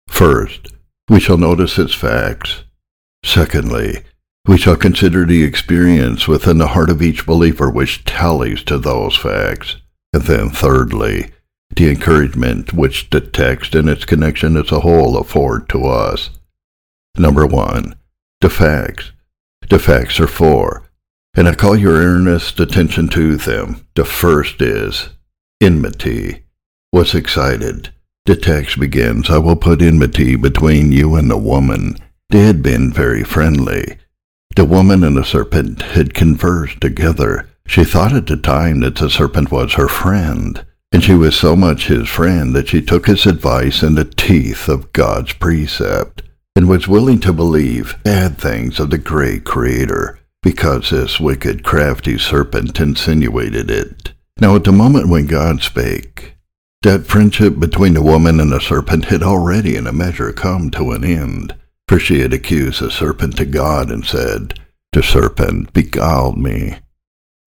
First, 0.08 0.70
we 1.10 1.20
shall 1.20 1.38
notice 1.38 1.78
its 1.78 1.94
facts. 1.94 2.64
Secondly, 3.24 4.04
we 4.48 4.58
shall 4.58 4.76
consider 4.76 5.26
the 5.26 5.44
experience 5.44 6.28
within 6.28 6.58
the 6.58 6.70
heart 6.70 6.90
of 6.90 7.02
each 7.02 7.26
believer 7.26 7.70
which 7.70 8.04
tallies 8.06 8.64
to 8.64 8.78
those 8.78 9.16
facts. 9.16 9.78
And 10.14 10.24
then 10.24 10.50
thirdly, 10.50 11.32
the 11.76 11.90
encouragement 11.90 12.74
which 12.74 13.10
the 13.10 13.22
text 13.22 13.76
and 13.76 13.88
its 13.88 14.06
connection 14.06 14.58
as 14.58 14.72
a 14.72 14.80
whole 14.80 15.18
afford 15.18 15.70
to 15.70 15.86
us. 15.86 16.32
Number 17.18 17.46
one, 17.46 17.96
the 18.42 18.50
facts. 18.50 19.12
The 19.70 19.78
facts 19.78 20.20
are 20.20 20.28
four, 20.28 20.90
and 21.36 21.48
I 21.48 21.54
call 21.54 21.78
your 21.78 21.94
earnest 21.94 22.60
attention 22.60 23.08
to 23.10 23.36
them. 23.36 23.86
The 23.96 24.06
first 24.06 24.62
is 24.62 25.10
enmity. 25.62 26.44
was 26.92 27.14
excited. 27.14 27.94
The 28.26 28.36
text 28.36 28.80
begins, 28.80 29.30
I 29.30 29.38
will 29.38 29.56
put 29.56 29.82
enmity 29.82 30.36
between 30.36 30.92
you 30.92 31.16
and 31.16 31.30
the 31.30 31.38
woman. 31.38 31.98
They 32.30 32.42
had 32.42 32.62
been 32.62 32.94
very 32.94 33.24
friendly. 33.24 33.98
The 34.56 34.66
woman 34.66 35.04
and 35.04 35.18
the 35.18 35.24
serpent 35.24 35.82
had 35.82 36.14
conversed 36.14 36.80
together. 36.80 37.50
She 37.66 37.84
thought 37.84 38.14
at 38.14 38.28
the 38.28 38.38
time 38.38 38.82
that 38.82 38.96
the 38.96 39.10
serpent 39.10 39.52
was 39.52 39.74
her 39.74 39.88
friend, 39.88 40.64
and 40.92 41.04
she 41.04 41.14
was 41.14 41.36
so 41.36 41.56
much 41.56 41.88
his 41.88 42.08
friend 42.08 42.56
that 42.56 42.68
she 42.68 42.82
took 42.82 43.08
his 43.08 43.26
advice 43.26 43.82
in 43.82 43.96
the 43.96 44.06
teeth 44.06 44.68
of 44.68 44.94
God's 44.94 45.34
precept, 45.34 46.22
and 46.56 46.68
was 46.68 46.88
willing 46.88 47.20
to 47.22 47.34
believe 47.34 47.98
bad 48.04 48.38
things 48.38 48.80
of 48.80 48.90
the 48.90 48.98
great 48.98 49.44
Creator, 49.44 50.20
because 50.44 50.90
this 50.90 51.20
wicked, 51.20 51.64
crafty 51.64 52.18
serpent 52.18 52.80
insinuated 52.80 53.72
it. 53.72 54.14
Now 54.40 54.56
at 54.56 54.64
the 54.64 54.72
moment 54.72 55.10
when 55.10 55.26
God 55.26 55.62
spake, 55.62 56.36
that 56.84 57.08
friendship 57.08 57.60
between 57.60 57.94
the 57.94 58.02
woman 58.02 58.40
and 58.40 58.52
the 58.52 58.62
serpent 58.62 59.06
had 59.06 59.24
already 59.24 59.76
in 59.76 59.88
a 59.88 59.94
measure 59.94 60.32
come 60.32 60.70
to 60.72 60.92
an 60.92 61.04
end, 61.04 61.56
for 61.90 61.98
she 61.98 62.20
had 62.20 62.32
accused 62.32 62.82
the 62.82 62.92
serpent 62.92 63.36
to 63.36 63.46
God 63.46 63.90
and 63.90 64.06
said, 64.06 64.60
The 64.92 65.02
serpent 65.02 65.74
beguiled 65.74 66.38
me, 66.38 66.78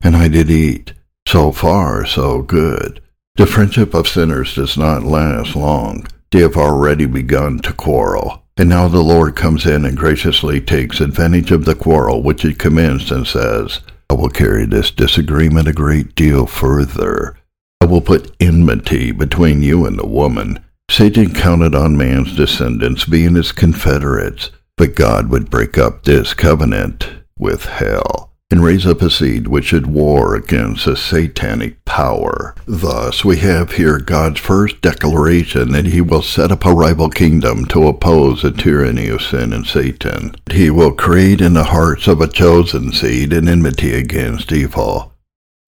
and 0.02 0.16
I 0.16 0.26
did 0.26 0.50
eat. 0.50 0.94
So 1.28 1.52
far, 1.52 2.04
so 2.04 2.42
good. 2.42 3.00
The 3.36 3.46
friendship 3.46 3.94
of 3.94 4.08
sinners 4.08 4.56
does 4.56 4.76
not 4.76 5.04
last 5.04 5.54
long. 5.54 6.08
They 6.32 6.40
have 6.40 6.56
already 6.56 7.06
begun 7.06 7.60
to 7.60 7.72
quarrel. 7.72 8.42
And 8.56 8.68
now 8.68 8.88
the 8.88 9.00
Lord 9.00 9.36
comes 9.36 9.64
in 9.64 9.84
and 9.84 9.96
graciously 9.96 10.60
takes 10.60 11.00
advantage 11.00 11.52
of 11.52 11.64
the 11.64 11.76
quarrel 11.76 12.20
which 12.20 12.42
had 12.42 12.58
commenced 12.58 13.12
and 13.12 13.24
says, 13.24 13.78
I 14.10 14.14
will 14.14 14.28
carry 14.28 14.66
this 14.66 14.90
disagreement 14.90 15.68
a 15.68 15.72
great 15.72 16.16
deal 16.16 16.48
further. 16.48 17.36
I 17.80 17.84
will 17.84 18.00
put 18.00 18.34
enmity 18.40 19.12
between 19.12 19.62
you 19.62 19.86
and 19.86 19.96
the 19.96 20.06
woman. 20.06 20.58
Satan 20.90 21.32
counted 21.32 21.74
on 21.74 21.96
man's 21.96 22.36
descendants 22.36 23.04
being 23.04 23.34
his 23.34 23.52
confederates, 23.52 24.50
but 24.76 24.94
God 24.94 25.30
would 25.30 25.50
break 25.50 25.78
up 25.78 26.04
this 26.04 26.34
covenant 26.34 27.08
with 27.38 27.64
hell 27.64 28.32
and 28.52 28.62
raise 28.62 28.86
up 28.86 29.00
a 29.00 29.08
seed 29.08 29.46
which 29.46 29.64
should 29.64 29.86
war 29.86 30.34
against 30.34 30.86
a 30.86 30.94
satanic 30.94 31.82
power. 31.86 32.54
Thus, 32.66 33.24
we 33.24 33.38
have 33.38 33.72
here 33.72 33.98
God's 33.98 34.40
first 34.40 34.82
declaration 34.82 35.72
that 35.72 35.86
he 35.86 36.02
will 36.02 36.20
set 36.20 36.52
up 36.52 36.66
a 36.66 36.74
rival 36.74 37.08
kingdom 37.08 37.64
to 37.66 37.88
oppose 37.88 38.42
the 38.42 38.50
tyranny 38.50 39.08
of 39.08 39.22
sin 39.22 39.54
and 39.54 39.66
Satan. 39.66 40.34
He 40.50 40.68
will 40.68 40.92
create 40.92 41.40
in 41.40 41.54
the 41.54 41.64
hearts 41.64 42.06
of 42.06 42.20
a 42.20 42.28
chosen 42.28 42.92
seed 42.92 43.32
an 43.32 43.48
enmity 43.48 43.94
against 43.94 44.52
evil, 44.52 45.14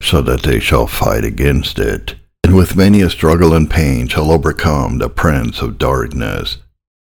so 0.02 0.20
that 0.20 0.42
they 0.42 0.60
shall 0.60 0.86
fight 0.86 1.24
against 1.24 1.78
it. 1.78 2.16
And 2.44 2.54
with 2.54 2.76
many 2.76 3.00
a 3.00 3.10
struggle 3.10 3.54
and 3.54 3.68
pain 3.68 4.06
shall 4.06 4.30
overcome 4.30 4.98
the 4.98 5.08
prince 5.08 5.60
of 5.60 5.78
darkness. 5.78 6.58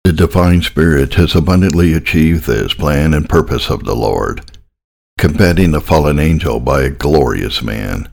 The 0.04 0.12
divine 0.12 0.60
spirit 0.60 1.14
has 1.14 1.34
abundantly 1.34 1.94
achieved 1.94 2.46
this 2.46 2.74
plan 2.74 3.14
and 3.14 3.26
purpose 3.26 3.70
of 3.70 3.84
the 3.84 3.96
Lord 3.96 4.44
combating 5.18 5.72
the 5.72 5.80
fallen 5.80 6.18
angel 6.18 6.60
by 6.60 6.82
a 6.82 6.90
glorious 6.90 7.60
man, 7.60 8.08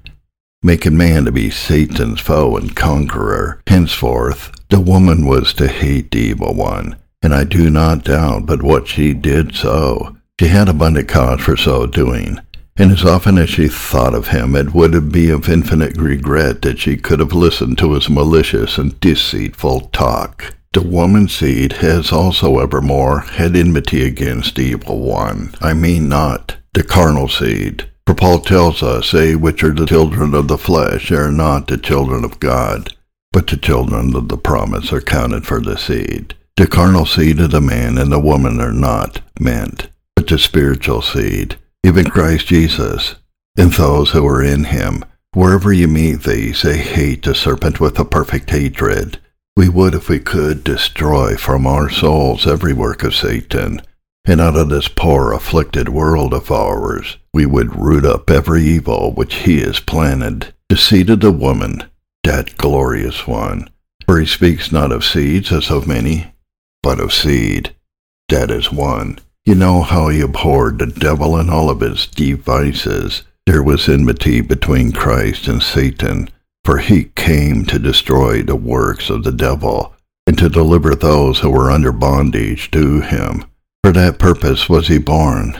making 0.63 0.97
man 0.97 1.23
to 1.23 1.31
be 1.31 1.51
Satan's 1.51 2.19
foe 2.19 2.57
and 2.57 2.75
conqueror. 2.75 3.61
Henceforth, 3.67 4.51
the 4.69 4.79
woman 4.79 5.25
was 5.27 5.53
to 5.53 5.67
hate 5.67 6.11
the 6.11 6.17
evil 6.17 6.55
one, 6.55 6.97
and 7.21 7.33
I 7.33 7.43
do 7.43 7.69
not 7.69 8.03
doubt 8.03 8.47
but 8.47 8.63
what 8.63 8.87
she 8.87 9.13
did 9.13 9.55
so. 9.55 10.17
She 10.39 10.47
had 10.47 10.67
abundant 10.67 11.07
cause 11.07 11.41
for 11.41 11.55
so 11.55 11.85
doing, 11.85 12.39
and 12.77 12.91
as 12.91 13.05
often 13.05 13.37
as 13.37 13.49
she 13.49 13.67
thought 13.67 14.13
of 14.13 14.27
him, 14.27 14.55
it 14.55 14.73
would 14.73 15.11
be 15.11 15.29
of 15.29 15.47
infinite 15.47 15.97
regret 15.97 16.61
that 16.61 16.79
she 16.79 16.97
could 16.97 17.19
have 17.19 17.31
listened 17.33 17.77
to 17.77 17.93
his 17.93 18.09
malicious 18.09 18.77
and 18.77 18.99
deceitful 18.99 19.81
talk. 19.93 20.53
The 20.73 20.81
woman 20.81 21.29
seed 21.29 21.73
has 21.73 22.11
also 22.11 22.59
evermore 22.59 23.21
had 23.21 23.55
enmity 23.55 24.05
against 24.05 24.55
the 24.55 24.63
evil 24.63 24.99
one. 24.99 25.55
I 25.61 25.73
mean 25.73 26.09
not 26.09 26.57
the 26.73 26.83
carnal 26.83 27.29
seed. 27.29 27.89
For 28.05 28.13
Paul 28.13 28.41
tells 28.41 28.83
us, 28.83 29.11
They 29.11 29.37
which 29.37 29.63
are 29.63 29.73
the 29.73 29.85
children 29.85 30.33
of 30.33 30.49
the 30.49 30.57
flesh 30.57 31.11
are 31.11 31.31
not 31.31 31.67
the 31.67 31.77
children 31.77 32.25
of 32.25 32.41
God, 32.41 32.93
but 33.31 33.47
the 33.47 33.55
children 33.55 34.13
of 34.17 34.27
the 34.27 34.37
promise 34.37 34.91
are 34.91 34.99
counted 34.99 35.47
for 35.47 35.61
the 35.61 35.77
seed. 35.77 36.35
The 36.57 36.67
carnal 36.67 37.05
seed 37.05 37.39
of 37.39 37.51
the 37.51 37.61
man 37.61 37.97
and 37.97 38.11
the 38.11 38.19
woman 38.19 38.59
are 38.59 38.73
not 38.73 39.21
meant, 39.39 39.87
but 40.13 40.27
the 40.27 40.37
spiritual 40.37 41.01
seed, 41.01 41.57
even 41.85 42.09
Christ 42.09 42.47
Jesus, 42.47 43.15
and 43.57 43.71
those 43.71 44.11
who 44.11 44.25
are 44.27 44.43
in 44.43 44.65
him. 44.65 45.05
Wherever 45.33 45.71
you 45.71 45.87
meet 45.87 46.23
these, 46.23 46.61
they 46.61 46.77
hate 46.77 47.23
the 47.23 47.35
serpent 47.35 47.79
with 47.79 47.99
a 47.99 48.05
perfect 48.05 48.49
hatred. 48.49 49.19
We 49.55 49.69
would, 49.69 49.93
if 49.93 50.09
we 50.09 50.19
could, 50.19 50.63
destroy 50.63 51.35
from 51.35 51.67
our 51.67 51.89
souls 51.89 52.47
every 52.47 52.73
work 52.73 53.03
of 53.03 53.15
Satan 53.15 53.81
and 54.27 54.41
out 54.41 54.55
of 54.55 54.69
this 54.69 54.87
poor 54.87 55.33
afflicted 55.33 55.89
world 55.89 56.33
of 56.33 56.51
ours, 56.51 57.17
we 57.33 57.45
would 57.45 57.75
root 57.75 58.05
up 58.05 58.29
every 58.29 58.63
evil 58.63 59.11
which 59.11 59.35
he 59.35 59.61
has 59.61 59.79
planted. 59.79 60.53
The 60.69 60.77
seed 60.77 61.11
of 61.11 61.19
the 61.19 61.31
woman, 61.31 61.83
that 62.23 62.57
glorious 62.57 63.27
one. 63.27 63.69
For 64.05 64.19
he 64.19 64.25
speaks 64.25 64.71
not 64.71 64.91
of 64.91 65.05
seeds 65.05 65.51
as 65.51 65.69
of 65.69 65.87
many, 65.87 66.33
but 66.81 66.99
of 66.99 67.13
seed, 67.13 67.75
that 68.29 68.49
is 68.49 68.71
one. 68.71 69.19
You 69.45 69.53
know 69.53 69.83
how 69.83 70.07
he 70.07 70.21
abhorred 70.21 70.79
the 70.79 70.87
devil 70.87 71.37
and 71.37 71.51
all 71.51 71.69
of 71.69 71.81
his 71.81 72.07
devices. 72.07 73.21
There 73.45 73.61
was 73.61 73.87
enmity 73.87 74.41
between 74.41 74.91
Christ 74.91 75.47
and 75.47 75.61
Satan, 75.61 76.29
for 76.63 76.79
he 76.79 77.11
came 77.15 77.63
to 77.65 77.77
destroy 77.77 78.41
the 78.41 78.55
works 78.55 79.11
of 79.11 79.23
the 79.23 79.31
devil, 79.31 79.93
and 80.25 80.35
to 80.39 80.49
deliver 80.49 80.95
those 80.95 81.39
who 81.39 81.51
were 81.51 81.69
under 81.69 81.91
bondage 81.91 82.71
to 82.71 83.01
him. 83.01 83.45
For 83.83 83.91
that 83.91 84.17
purpose 84.17 84.67
was 84.67 84.87
he 84.87 84.97
born. 84.97 85.59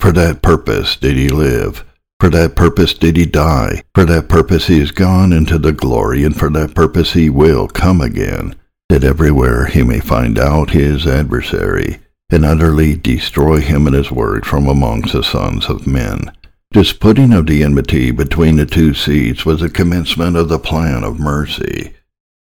For 0.00 0.10
that 0.12 0.40
purpose 0.40 0.96
did 0.96 1.18
he 1.18 1.28
live. 1.28 1.84
For 2.18 2.30
that 2.30 2.56
purpose 2.56 2.94
did 2.94 3.18
he 3.18 3.26
die. 3.26 3.82
For 3.94 4.06
that 4.06 4.30
purpose 4.30 4.68
he 4.68 4.80
is 4.80 4.90
gone 4.90 5.34
into 5.34 5.58
the 5.58 5.72
glory, 5.72 6.24
and 6.24 6.34
for 6.34 6.48
that 6.48 6.74
purpose 6.74 7.12
he 7.12 7.28
will 7.28 7.68
come 7.68 8.00
again, 8.00 8.54
that 8.88 9.04
everywhere 9.04 9.66
he 9.66 9.82
may 9.82 10.00
find 10.00 10.38
out 10.38 10.70
his 10.70 11.06
adversary, 11.06 11.98
and 12.32 12.44
utterly 12.44 12.96
destroy 12.96 13.60
him 13.60 13.86
and 13.86 13.94
his 13.94 14.10
word 14.10 14.46
from 14.46 14.66
amongst 14.66 15.12
the 15.12 15.22
sons 15.22 15.66
of 15.68 15.86
men. 15.86 16.32
This 16.72 16.94
putting 16.94 17.34
of 17.34 17.46
the 17.46 17.62
enmity 17.62 18.10
between 18.10 18.56
the 18.56 18.64
two 18.64 18.94
seeds 18.94 19.44
was 19.44 19.60
the 19.60 19.68
commencement 19.68 20.36
of 20.36 20.48
the 20.48 20.58
plan 20.58 21.04
of 21.04 21.20
mercy, 21.20 21.92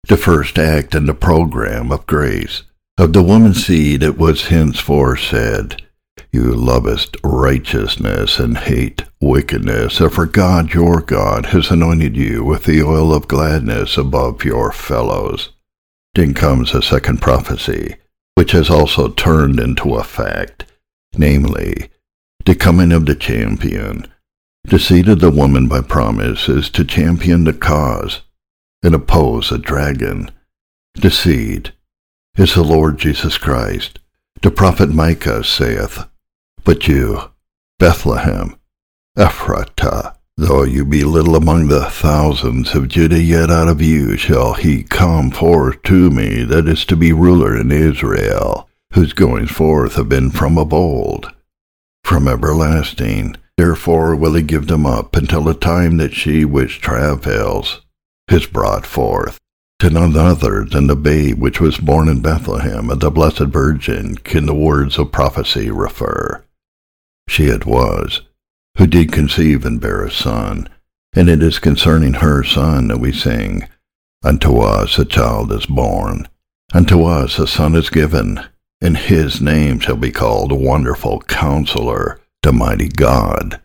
the 0.08 0.16
first 0.16 0.58
act 0.58 0.96
in 0.96 1.06
the 1.06 1.14
program 1.14 1.92
of 1.92 2.08
grace. 2.08 2.64
Of 2.98 3.12
the 3.12 3.22
woman's 3.22 3.66
seed 3.66 4.04
it 4.04 4.18
was 4.18 4.46
henceforth 4.46 5.20
said, 5.20 5.82
You 6.32 6.54
lovest 6.54 7.18
righteousness 7.26 8.40
and 8.40 8.58
hate 8.58 9.04
wickedness, 9.20 10.00
and 10.00 10.14
for 10.14 10.26
God 10.26 10.74
your 10.74 11.02
God 11.02 11.48
has 11.48 11.70
anointed 11.70 12.16
you 12.16 12.42
with 12.42 12.64
the 12.64 12.82
oil 12.84 13.14
of 13.14 13.28
gladness 13.28 13.98
above 13.98 14.46
your 14.46 14.72
fellows. 14.72 15.50
Then 16.14 16.34
comes 16.34 16.74
a 16.74 16.82
second 16.82 17.22
prophecy, 17.22 17.96
which 18.36 18.52
has 18.52 18.70
also 18.70 19.10
turned 19.10 19.60
into 19.60 19.96
a 19.96 20.04
fact, 20.04 20.66
namely, 21.18 21.90
the 22.46 22.56
coming 22.56 22.92
of 22.92 23.06
the 23.06 23.16
champion. 23.16 24.08
The 24.66 24.80
seed 24.80 25.08
of 25.10 25.20
the 25.20 25.32
woman 25.32 25.68
by 25.68 25.82
promise 25.82 26.50
is 26.50 26.70
to 26.72 26.84
champion 26.84 27.44
the 27.44 27.54
cause 27.54 28.22
and 28.84 28.94
oppose 28.94 29.50
the 29.50 29.58
dragon. 29.58 30.30
The 30.96 31.12
seed 31.12 31.74
is 32.38 32.54
the 32.54 32.64
Lord 32.64 32.98
Jesus 32.98 33.38
Christ. 33.38 34.00
The 34.42 34.52
prophet 34.52 34.90
Micah 34.90 35.44
saith, 35.44 36.06
But 36.64 36.88
you, 36.88 37.32
Bethlehem, 37.80 38.58
Ephratah, 39.18 40.16
though 40.38 40.64
you 40.64 40.84
be 40.84 41.04
little 41.04 41.36
among 41.36 41.68
the 41.68 41.90
thousands 41.90 42.76
of 42.76 42.90
Judah, 42.90 43.22
yet 43.22 43.50
out 43.50 43.68
of 43.68 43.82
you 43.82 44.18
shall 44.18 44.54
he 44.54 44.84
come 44.84 45.32
forth 45.32 45.82
to 45.84 46.10
me 46.10 46.44
that 46.44 46.68
is 46.68 46.86
to 46.86 46.96
be 46.96 47.14
ruler 47.14 47.56
in 47.56 47.72
Israel, 47.72 48.70
whose 48.94 49.14
goings 49.14 49.52
forth 49.52 49.96
have 49.96 50.10
been 50.10 50.30
from 50.30 50.58
of 50.58 50.74
old, 50.74 51.32
from 52.04 52.28
everlasting. 52.28 53.38
Therefore 53.58 54.16
will 54.16 54.34
he 54.34 54.42
give 54.42 54.68
them 54.68 54.86
up 54.86 55.16
until 55.16 55.44
the 55.44 55.54
time 55.54 55.98
that 55.98 56.14
she 56.14 56.44
which 56.44 56.82
travails 56.82 57.82
is 58.30 58.46
brought 58.46 58.86
forth 58.86 59.40
to 59.80 59.90
none 59.90 60.18
other 60.18 60.66
than 60.66 60.88
the 60.88 60.96
babe 60.96 61.40
which 61.40 61.62
was 61.62 61.78
born 61.78 62.10
in 62.10 62.22
Bethlehem 62.22 62.90
of 62.90 63.00
the 63.00 63.12
Blessed 63.12 63.46
Virgin 63.46 64.16
can 64.16 64.46
the 64.46 64.54
words 64.54 64.98
of 64.98 65.12
prophecy 65.12 65.70
refer. 65.70 66.44
She 67.30 67.46
it 67.46 67.66
was 67.66 68.22
who 68.78 68.88
did 68.88 69.12
conceive 69.12 69.66
and 69.66 69.80
bear 69.80 70.04
a 70.04 70.12
son, 70.12 70.68
and 71.14 71.30
it 71.30 71.42
is 71.42 71.60
concerning 71.60 72.16
her 72.16 72.44
son 72.44 72.88
that 72.88 73.00
we 73.00 73.12
sing, 73.12 73.68
Unto 74.24 74.60
us 74.60 74.98
a 74.98 75.06
child 75.06 75.52
is 75.52 75.66
born, 75.66 76.28
unto 76.74 77.04
us 77.04 77.38
a 77.38 77.48
son 77.48 77.76
is 77.76 77.90
given, 77.90 78.42
and 78.82 78.98
his 78.98 79.40
name 79.40 79.80
shall 79.80 79.96
be 79.96 80.12
called 80.12 80.52
Wonderful 80.52 81.22
Counselor, 81.22 82.20
the 82.42 82.52
Mighty 82.52 82.90
God, 82.90 83.62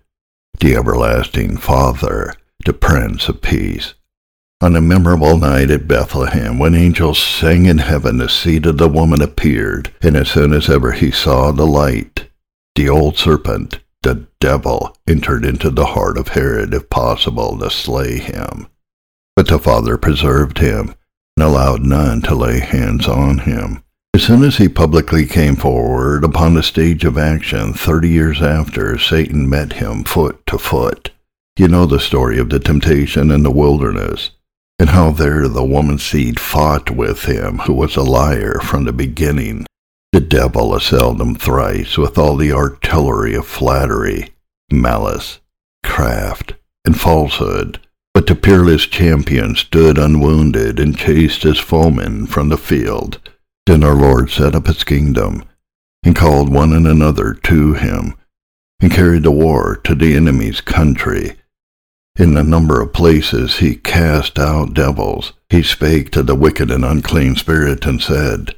the 0.60 0.76
Everlasting 0.76 1.56
Father, 1.56 2.34
the 2.64 2.72
Prince 2.72 3.28
of 3.28 3.40
Peace. 3.40 3.94
On 4.60 4.76
a 4.76 4.82
memorable 4.82 5.38
night 5.38 5.70
at 5.70 5.88
Bethlehem, 5.88 6.58
when 6.58 6.74
angels 6.74 7.18
sang 7.18 7.64
in 7.64 7.78
heaven, 7.78 8.18
the 8.18 8.28
seed 8.28 8.66
of 8.66 8.76
the 8.76 8.88
woman 8.88 9.22
appeared, 9.22 9.90
and 10.02 10.16
as 10.16 10.30
soon 10.30 10.52
as 10.52 10.68
ever 10.68 10.92
he 10.92 11.10
saw 11.10 11.50
the 11.50 11.66
light, 11.66 12.28
the 12.74 12.86
old 12.86 13.16
serpent, 13.16 13.80
the 14.02 14.26
devil, 14.40 14.96
entered 15.06 15.44
into 15.44 15.70
the 15.70 15.86
heart 15.86 16.16
of 16.16 16.28
Herod, 16.28 16.72
if 16.74 16.88
possible, 16.88 17.58
to 17.58 17.70
slay 17.70 18.18
him. 18.18 18.66
But 19.36 19.48
the 19.48 19.58
Father 19.58 19.96
preserved 19.96 20.58
him, 20.58 20.94
and 21.36 21.44
allowed 21.44 21.82
none 21.82 22.22
to 22.22 22.34
lay 22.34 22.60
hands 22.60 23.08
on 23.08 23.38
him. 23.38 23.82
As 24.14 24.24
soon 24.24 24.42
as 24.42 24.56
he 24.56 24.68
publicly 24.68 25.26
came 25.26 25.56
forward 25.56 26.24
upon 26.24 26.54
the 26.54 26.62
stage 26.62 27.04
of 27.04 27.16
action, 27.16 27.72
thirty 27.72 28.08
years 28.08 28.42
after, 28.42 28.98
Satan 28.98 29.48
met 29.48 29.74
him 29.74 30.04
foot 30.04 30.44
to 30.46 30.58
foot. 30.58 31.10
You 31.56 31.68
know 31.68 31.86
the 31.86 32.00
story 32.00 32.38
of 32.38 32.50
the 32.50 32.58
temptation 32.58 33.30
in 33.30 33.42
the 33.42 33.50
wilderness 33.50 34.30
and 34.80 34.88
how 34.88 35.10
there 35.10 35.46
the 35.46 35.62
woman's 35.62 36.02
seed 36.02 36.40
fought 36.40 36.90
with 36.90 37.26
him 37.26 37.58
who 37.58 37.72
was 37.74 37.96
a 37.96 38.02
liar 38.02 38.58
from 38.62 38.84
the 38.84 38.92
beginning. 38.94 39.66
The 40.12 40.20
devil 40.20 40.74
assailed 40.74 41.20
him 41.20 41.36
thrice 41.36 41.96
with 41.96 42.18
all 42.18 42.36
the 42.36 42.52
artillery 42.52 43.34
of 43.34 43.46
flattery, 43.46 44.30
malice, 44.72 45.40
craft, 45.84 46.54
and 46.84 46.98
falsehood. 46.98 47.78
But 48.12 48.26
the 48.26 48.34
peerless 48.34 48.86
champion 48.86 49.54
stood 49.54 49.96
unwounded 49.96 50.80
and 50.80 50.98
chased 50.98 51.44
his 51.44 51.60
foemen 51.60 52.26
from 52.26 52.48
the 52.48 52.58
field. 52.58 53.20
Then 53.66 53.84
our 53.84 53.94
Lord 53.94 54.30
set 54.30 54.56
up 54.56 54.66
his 54.66 54.82
kingdom, 54.82 55.44
and 56.02 56.16
called 56.16 56.52
one 56.52 56.72
and 56.72 56.88
another 56.88 57.34
to 57.34 57.74
him, 57.74 58.14
and 58.80 58.90
carried 58.90 59.22
the 59.22 59.30
war 59.30 59.76
to 59.84 59.94
the 59.94 60.16
enemy's 60.16 60.60
country, 60.60 61.36
in 62.18 62.36
a 62.36 62.42
number 62.42 62.80
of 62.80 62.92
places 62.92 63.58
he 63.58 63.76
cast 63.76 64.40
out 64.40 64.74
devils. 64.74 65.34
He 65.48 65.62
spake 65.62 66.10
to 66.10 66.24
the 66.24 66.34
wicked 66.34 66.70
and 66.72 66.84
unclean 66.84 67.36
spirit 67.36 67.86
and 67.86 68.02
said, 68.02 68.56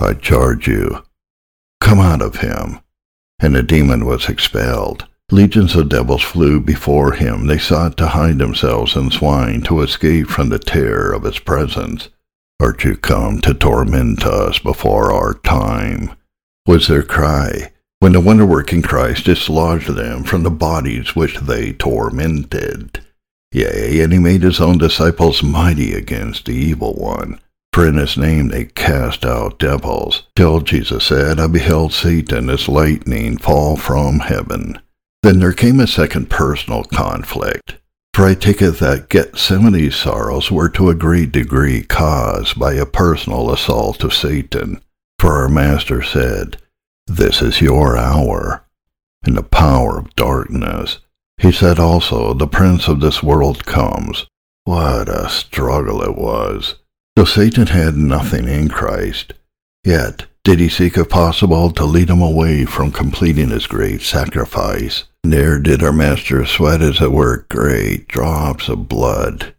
I 0.00 0.14
charge 0.14 0.66
you, 0.66 1.04
come 1.80 2.00
out 2.00 2.22
of 2.22 2.36
him. 2.36 2.80
And 3.38 3.54
the 3.54 3.62
demon 3.62 4.06
was 4.06 4.28
expelled. 4.28 5.06
Legions 5.30 5.76
of 5.76 5.88
devils 5.88 6.22
flew 6.22 6.58
before 6.60 7.12
him. 7.12 7.46
They 7.46 7.58
sought 7.58 7.96
to 7.98 8.08
hide 8.08 8.38
themselves 8.38 8.96
in 8.96 9.10
swine 9.10 9.62
to 9.62 9.82
escape 9.82 10.28
from 10.28 10.48
the 10.48 10.58
terror 10.58 11.12
of 11.12 11.22
his 11.22 11.38
presence. 11.38 12.08
Art 12.60 12.84
you 12.84 12.96
come 12.96 13.40
to 13.42 13.54
torment 13.54 14.26
us 14.26 14.58
before 14.58 15.12
our 15.12 15.34
time? 15.34 16.12
was 16.66 16.88
their 16.88 17.02
cry 17.02 17.72
when 18.00 18.12
the 18.12 18.20
wonder-working 18.20 18.82
Christ 18.82 19.24
dislodged 19.24 19.88
them 19.88 20.24
from 20.24 20.42
the 20.42 20.50
bodies 20.50 21.14
which 21.16 21.36
they 21.38 21.72
tormented. 21.72 23.00
Yea, 23.52 24.00
and 24.00 24.12
he 24.12 24.18
made 24.18 24.42
his 24.42 24.60
own 24.60 24.78
disciples 24.78 25.42
mighty 25.42 25.94
against 25.94 26.46
the 26.46 26.52
evil 26.52 26.94
one. 26.94 27.38
For 27.72 27.86
in 27.86 27.96
his 27.96 28.16
name 28.16 28.48
they 28.48 28.64
cast 28.64 29.24
out 29.24 29.58
devils, 29.58 30.24
till 30.34 30.60
Jesus 30.60 31.04
said, 31.04 31.38
I 31.38 31.46
beheld 31.46 31.92
Satan 31.92 32.50
as 32.50 32.68
lightning 32.68 33.36
fall 33.38 33.76
from 33.76 34.20
heaven. 34.20 34.80
Then 35.22 35.38
there 35.38 35.52
came 35.52 35.80
a 35.80 35.86
second 35.86 36.30
personal 36.30 36.84
conflict. 36.84 37.76
For 38.14 38.26
I 38.26 38.34
take 38.34 38.60
it 38.60 38.78
that 38.80 39.08
Gethsemane's 39.08 39.94
sorrows 39.94 40.50
were 40.50 40.68
to 40.70 40.90
a 40.90 40.94
great 40.94 41.30
degree 41.30 41.82
caused 41.82 42.58
by 42.58 42.74
a 42.74 42.86
personal 42.86 43.52
assault 43.52 44.02
of 44.02 44.12
Satan. 44.12 44.80
For 45.18 45.34
our 45.34 45.48
Master 45.48 46.02
said, 46.02 46.56
this 47.10 47.42
is 47.42 47.60
your 47.60 47.96
hour, 47.96 48.64
and 49.24 49.36
the 49.36 49.42
power 49.42 49.98
of 49.98 50.14
darkness. 50.14 51.00
He 51.38 51.50
said 51.50 51.80
also, 51.80 52.34
The 52.34 52.46
prince 52.46 52.86
of 52.86 53.00
this 53.00 53.20
world 53.20 53.66
comes. 53.66 54.26
What 54.62 55.08
a 55.08 55.28
struggle 55.28 56.02
it 56.02 56.16
was. 56.16 56.76
Though 57.20 57.26
Satan 57.26 57.66
had 57.66 57.98
nothing 57.98 58.48
in 58.48 58.70
Christ, 58.70 59.34
yet 59.84 60.24
did 60.42 60.58
he 60.58 60.70
seek 60.70 60.96
if 60.96 61.10
possible 61.10 61.70
to 61.70 61.84
lead 61.84 62.08
him 62.08 62.22
away 62.22 62.64
from 62.64 62.90
completing 62.90 63.50
his 63.50 63.66
great 63.66 64.00
sacrifice. 64.00 65.04
Ne'er 65.22 65.58
did 65.58 65.82
our 65.82 65.92
Master 65.92 66.46
sweat 66.46 66.80
as 66.80 66.98
it 66.98 67.12
were 67.12 67.44
great 67.50 68.08
drops 68.08 68.70
of 68.70 68.88
blood, 68.88 69.54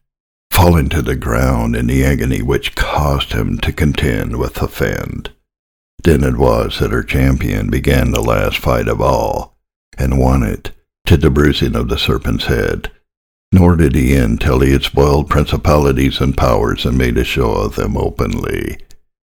falling 0.50 0.89
to 0.89 1.04
the 1.04 1.15
ground 1.15 1.76
in 1.76 1.86
the 1.86 2.04
agony 2.04 2.41
which 2.41 2.74
caused 2.74 3.34
him 3.34 3.60
to 3.60 3.71
contend 3.71 4.39
with 4.39 4.56
the 4.56 4.67
fiend. 4.67 5.30
Then 6.04 6.24
it 6.24 6.38
was 6.38 6.80
that 6.80 6.89
her 6.89 7.04
champion 7.04 7.69
began 7.69 8.10
the 8.10 8.24
last 8.24 8.58
fight 8.58 8.88
of 8.88 9.00
all, 9.02 9.56
and 10.00 10.17
won 10.17 10.41
it, 10.41 10.71
to 11.06 11.15
the 11.15 11.30
bruising 11.30 11.76
of 11.76 11.89
the 11.89 12.00
serpent's 12.00 12.45
head. 12.45 12.89
Nor 13.52 13.76
did 13.76 13.96
he 13.96 14.16
end 14.16 14.42
till 14.42 14.60
he 14.60 14.72
had 14.72 14.84
spoiled 14.84 15.30
principalities 15.30 16.22
and 16.22 16.38
powers 16.38 16.86
and 16.86 16.98
made 16.98 17.18
a 17.18 17.24
show 17.24 17.52
of 17.52 17.76
them 17.76 17.98
openly. 17.98 18.78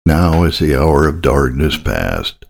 Now 0.07 0.45
is 0.45 0.59
the 0.59 0.77
hour 0.77 1.07
of 1.07 1.21
darkness 1.21 1.77
past. 1.77 2.45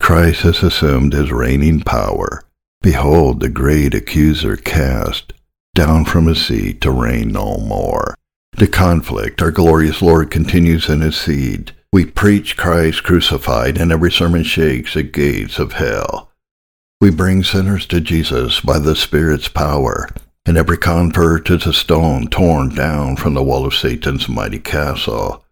Christ 0.00 0.42
has 0.42 0.62
assumed 0.62 1.12
his 1.12 1.32
reigning 1.32 1.80
power. 1.80 2.42
Behold, 2.82 3.40
the 3.40 3.48
great 3.48 3.94
accuser 3.94 4.56
cast 4.56 5.32
down 5.74 6.04
from 6.04 6.26
his 6.26 6.44
seat 6.44 6.80
to 6.82 6.90
reign 6.90 7.32
no 7.32 7.56
more. 7.58 8.14
The 8.56 8.66
conflict 8.66 9.42
our 9.42 9.50
glorious 9.50 10.00
Lord 10.02 10.30
continues 10.30 10.88
in 10.88 11.00
his 11.00 11.16
seed 11.16 11.72
we 11.96 12.04
preach 12.04 12.58
Christ 12.58 13.04
crucified, 13.04 13.78
and 13.78 13.90
every 13.90 14.12
sermon 14.12 14.42
shakes 14.42 14.92
the 14.92 15.02
gates 15.02 15.58
of 15.58 15.72
hell. 15.72 16.30
We 17.00 17.10
bring 17.10 17.42
sinners 17.42 17.86
to 17.86 18.02
Jesus 18.02 18.60
by 18.60 18.78
the 18.80 18.94
Spirit's 18.94 19.48
power, 19.48 20.10
and 20.46 20.56
every 20.56 20.78
convert 20.78 21.50
is 21.50 21.66
a 21.66 21.72
stone 21.72 22.28
torn 22.28 22.74
down 22.74 23.16
from 23.16 23.34
the 23.34 23.42
wall 23.42 23.66
of 23.66 23.74
Satan's 23.74 24.28
mighty 24.28 24.58
castle. 24.58 25.44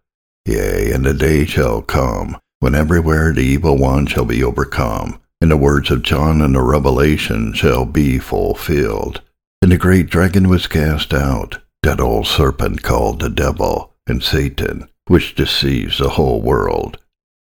Yea, 0.45 0.91
and 0.91 1.05
the 1.05 1.13
day 1.13 1.45
shall 1.45 1.81
come 1.81 2.37
when 2.59 2.73
everywhere 2.73 3.33
the 3.33 3.41
evil 3.41 3.77
one 3.77 4.05
shall 4.05 4.25
be 4.25 4.43
overcome, 4.43 5.19
and 5.41 5.51
the 5.51 5.57
words 5.57 5.91
of 5.91 6.01
John 6.01 6.41
in 6.41 6.53
the 6.53 6.61
Revelation 6.61 7.53
shall 7.53 7.85
be 7.85 8.17
fulfilled. 8.17 9.21
And 9.61 9.71
the 9.71 9.77
great 9.77 10.09
dragon 10.09 10.47
was 10.47 10.67
cast 10.67 11.13
out, 11.13 11.59
that 11.83 11.99
old 11.99 12.25
serpent 12.25 12.81
called 12.81 13.19
the 13.19 13.29
devil 13.29 13.93
and 14.07 14.23
Satan 14.23 14.87
which 15.07 15.35
deceives 15.35 15.99
the 15.99 16.09
whole 16.09 16.41
world. 16.41 16.97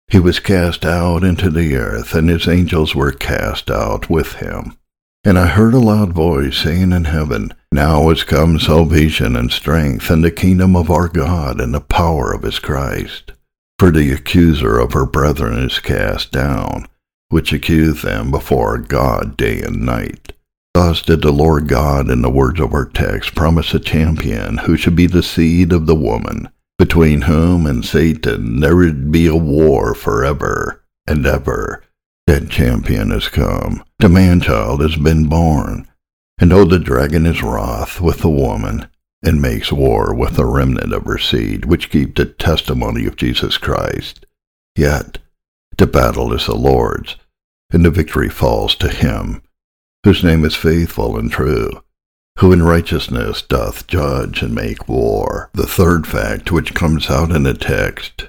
He 0.09 0.19
was 0.19 0.41
cast 0.41 0.85
out 0.85 1.25
into 1.25 1.51
the 1.51 1.77
earth, 1.77 2.15
and 2.15 2.29
his 2.29 2.49
angels 2.49 2.95
were 2.95 3.13
cast 3.13 3.71
out 3.71 4.09
with 4.09 4.35
him. 4.35 4.77
And 5.25 5.39
I 5.39 5.47
heard 5.47 5.75
a 5.75 5.79
loud 5.79 6.13
voice 6.13 6.59
saying 6.59 6.93
in 6.93 7.05
heaven, 7.05 7.53
Now 7.73 8.09
is 8.11 8.25
come 8.25 8.59
salvation 8.59 9.37
and 9.37 9.51
strength, 9.51 10.11
and 10.11 10.25
the 10.25 10.31
kingdom 10.31 10.77
of 10.77 10.91
our 10.91 11.09
God, 11.09 11.61
and 11.61 11.75
the 11.75 11.81
power 11.81 12.33
of 12.33 12.43
his 12.43 12.59
Christ. 12.59 13.33
For 13.79 13.91
the 13.91 14.13
accuser 14.13 14.79
of 14.79 14.93
her 14.93 15.07
brethren 15.07 15.59
is 15.59 15.79
cast 15.79 16.33
down, 16.33 16.87
which 17.29 17.53
accused 17.53 18.05
them 18.05 18.31
before 18.31 18.79
God 18.79 19.37
day 19.37 19.61
and 19.61 19.83
night. 19.83 20.33
Thus 20.75 21.03
did 21.03 21.23
the 21.23 21.33
Lord 21.33 21.67
God, 21.67 22.11
in 22.11 22.23
the 22.23 22.31
words 22.31 22.61
of 22.61 22.73
our 22.73 22.85
text, 22.87 23.35
promise 23.35 23.75
a 23.75 23.81
champion 23.81 24.59
who 24.59 24.77
should 24.77 24.95
be 24.95 25.07
the 25.07 25.23
seed 25.23 25.73
of 25.73 25.87
the 25.87 25.95
woman, 25.95 26.49
between 26.79 27.23
whom 27.23 27.67
and 27.67 27.85
Satan 27.85 28.61
there 28.61 28.77
would 28.77 29.11
be 29.11 29.27
a 29.27 29.35
war 29.35 29.95
forever 29.95 30.85
and 31.07 31.27
ever. 31.27 31.83
That 32.29 32.51
champion 32.51 33.09
has 33.09 33.27
come. 33.27 33.83
The 34.01 34.11
man-child 34.11 34.83
has 34.83 34.97
been 34.97 35.31
born. 35.31 35.88
And 36.38 36.53
oh, 36.53 36.67
the 36.67 36.79
dragon 36.79 37.25
is 37.25 37.43
wroth 37.43 38.03
with 38.03 38.19
the 38.19 38.29
woman, 38.29 38.87
and 39.23 39.41
makes 39.41 39.73
war 39.73 40.12
with 40.12 40.37
the 40.37 40.45
remnant 40.45 40.93
of 40.93 41.07
her 41.07 41.17
seed, 41.17 41.64
which 41.64 41.88
keep 41.88 42.17
the 42.17 42.27
testimony 42.27 43.07
of 43.07 43.17
Jesus 43.17 43.57
Christ, 43.57 44.27
yet 44.77 45.17
the 45.79 45.87
battle 45.87 46.35
is 46.35 46.45
the 46.45 46.55
Lord's, 46.55 47.17
and 47.71 47.83
the 47.83 47.91
victory 47.91 48.29
falls 48.29 48.75
to 48.75 48.91
him, 48.91 49.41
whose 50.05 50.23
name 50.23 50.45
is 50.45 50.55
faithful 50.55 51.17
and 51.17 51.33
true 51.33 51.83
who 52.41 52.53
in 52.53 52.62
righteousness 52.62 53.43
doth 53.43 53.87
judge 53.87 54.43
and 54.43 54.55
make 54.55 54.87
war. 54.87 55.51
The 55.55 55.67
third 55.67 56.07
fact 56.07 56.53
which 56.53 56.75
comes 56.75 57.11
out 57.11 57.33
in 57.33 57.43
the 57.43 57.55
text, 57.55 58.29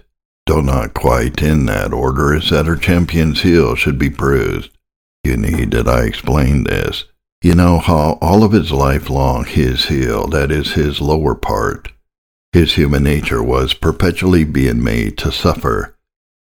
though 0.50 0.62
not 0.62 0.96
quite 0.96 1.44
in 1.44 1.68
that 1.68 1.94
order, 1.94 2.34
is 2.34 2.50
that 2.50 2.66
her 2.66 2.76
champion's 2.76 3.44
heel 3.44 3.76
should 3.76 4.00
be 4.00 4.10
bruised. 4.10 4.72
You 5.24 5.38
need 5.38 5.70
that 5.72 5.88
I 5.88 6.06
explain 6.06 6.64
this. 6.64 7.06
You 7.44 7.54
know 7.54 7.78
how 7.78 8.18
all 8.20 8.44
of 8.44 8.52
his 8.52 8.72
life 8.72 9.12
long 9.12 9.46
his 9.46 9.86
heel, 9.86 10.26
that 10.30 10.52
is 10.52 10.72
his 10.72 11.02
lower 11.02 11.36
part, 11.36 11.90
his 12.52 12.74
human 12.74 13.04
nature 13.04 13.44
was 13.44 13.76
perpetually 13.76 14.44
being 14.44 14.84
made 14.84 15.20
to 15.20 15.32
suffer. 15.32 15.96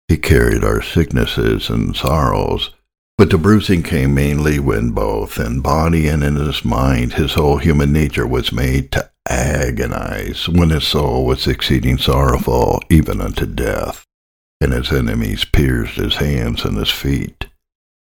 He 0.07 0.15
carried 0.15 0.63
our 0.63 0.81
sicknesses 0.81 1.69
and 1.69 1.93
sorrows, 1.93 2.69
but 3.17 3.29
the 3.29 3.37
bruising 3.37 3.83
came 3.83 4.15
mainly 4.15 4.57
when 4.57 4.91
both 4.91 5.37
in 5.37 5.59
body 5.59 6.07
and 6.07 6.23
in 6.23 6.37
his 6.37 6.63
mind 6.63 7.13
his 7.13 7.33
whole 7.33 7.57
human 7.57 7.91
nature 7.91 8.25
was 8.25 8.53
made 8.53 8.93
to 8.93 9.10
agonize, 9.31 10.47
when 10.49 10.69
his 10.69 10.87
soul 10.87 11.25
was 11.25 11.47
exceeding 11.47 11.97
sorrowful 11.97 12.81
even 12.89 13.21
unto 13.21 13.45
death, 13.45 14.05
and 14.59 14.73
his 14.73 14.91
enemies 14.91 15.45
pierced 15.45 15.95
his 15.95 16.15
hands 16.15 16.65
and 16.65 16.77
his 16.77 16.91
feet. 16.91 17.47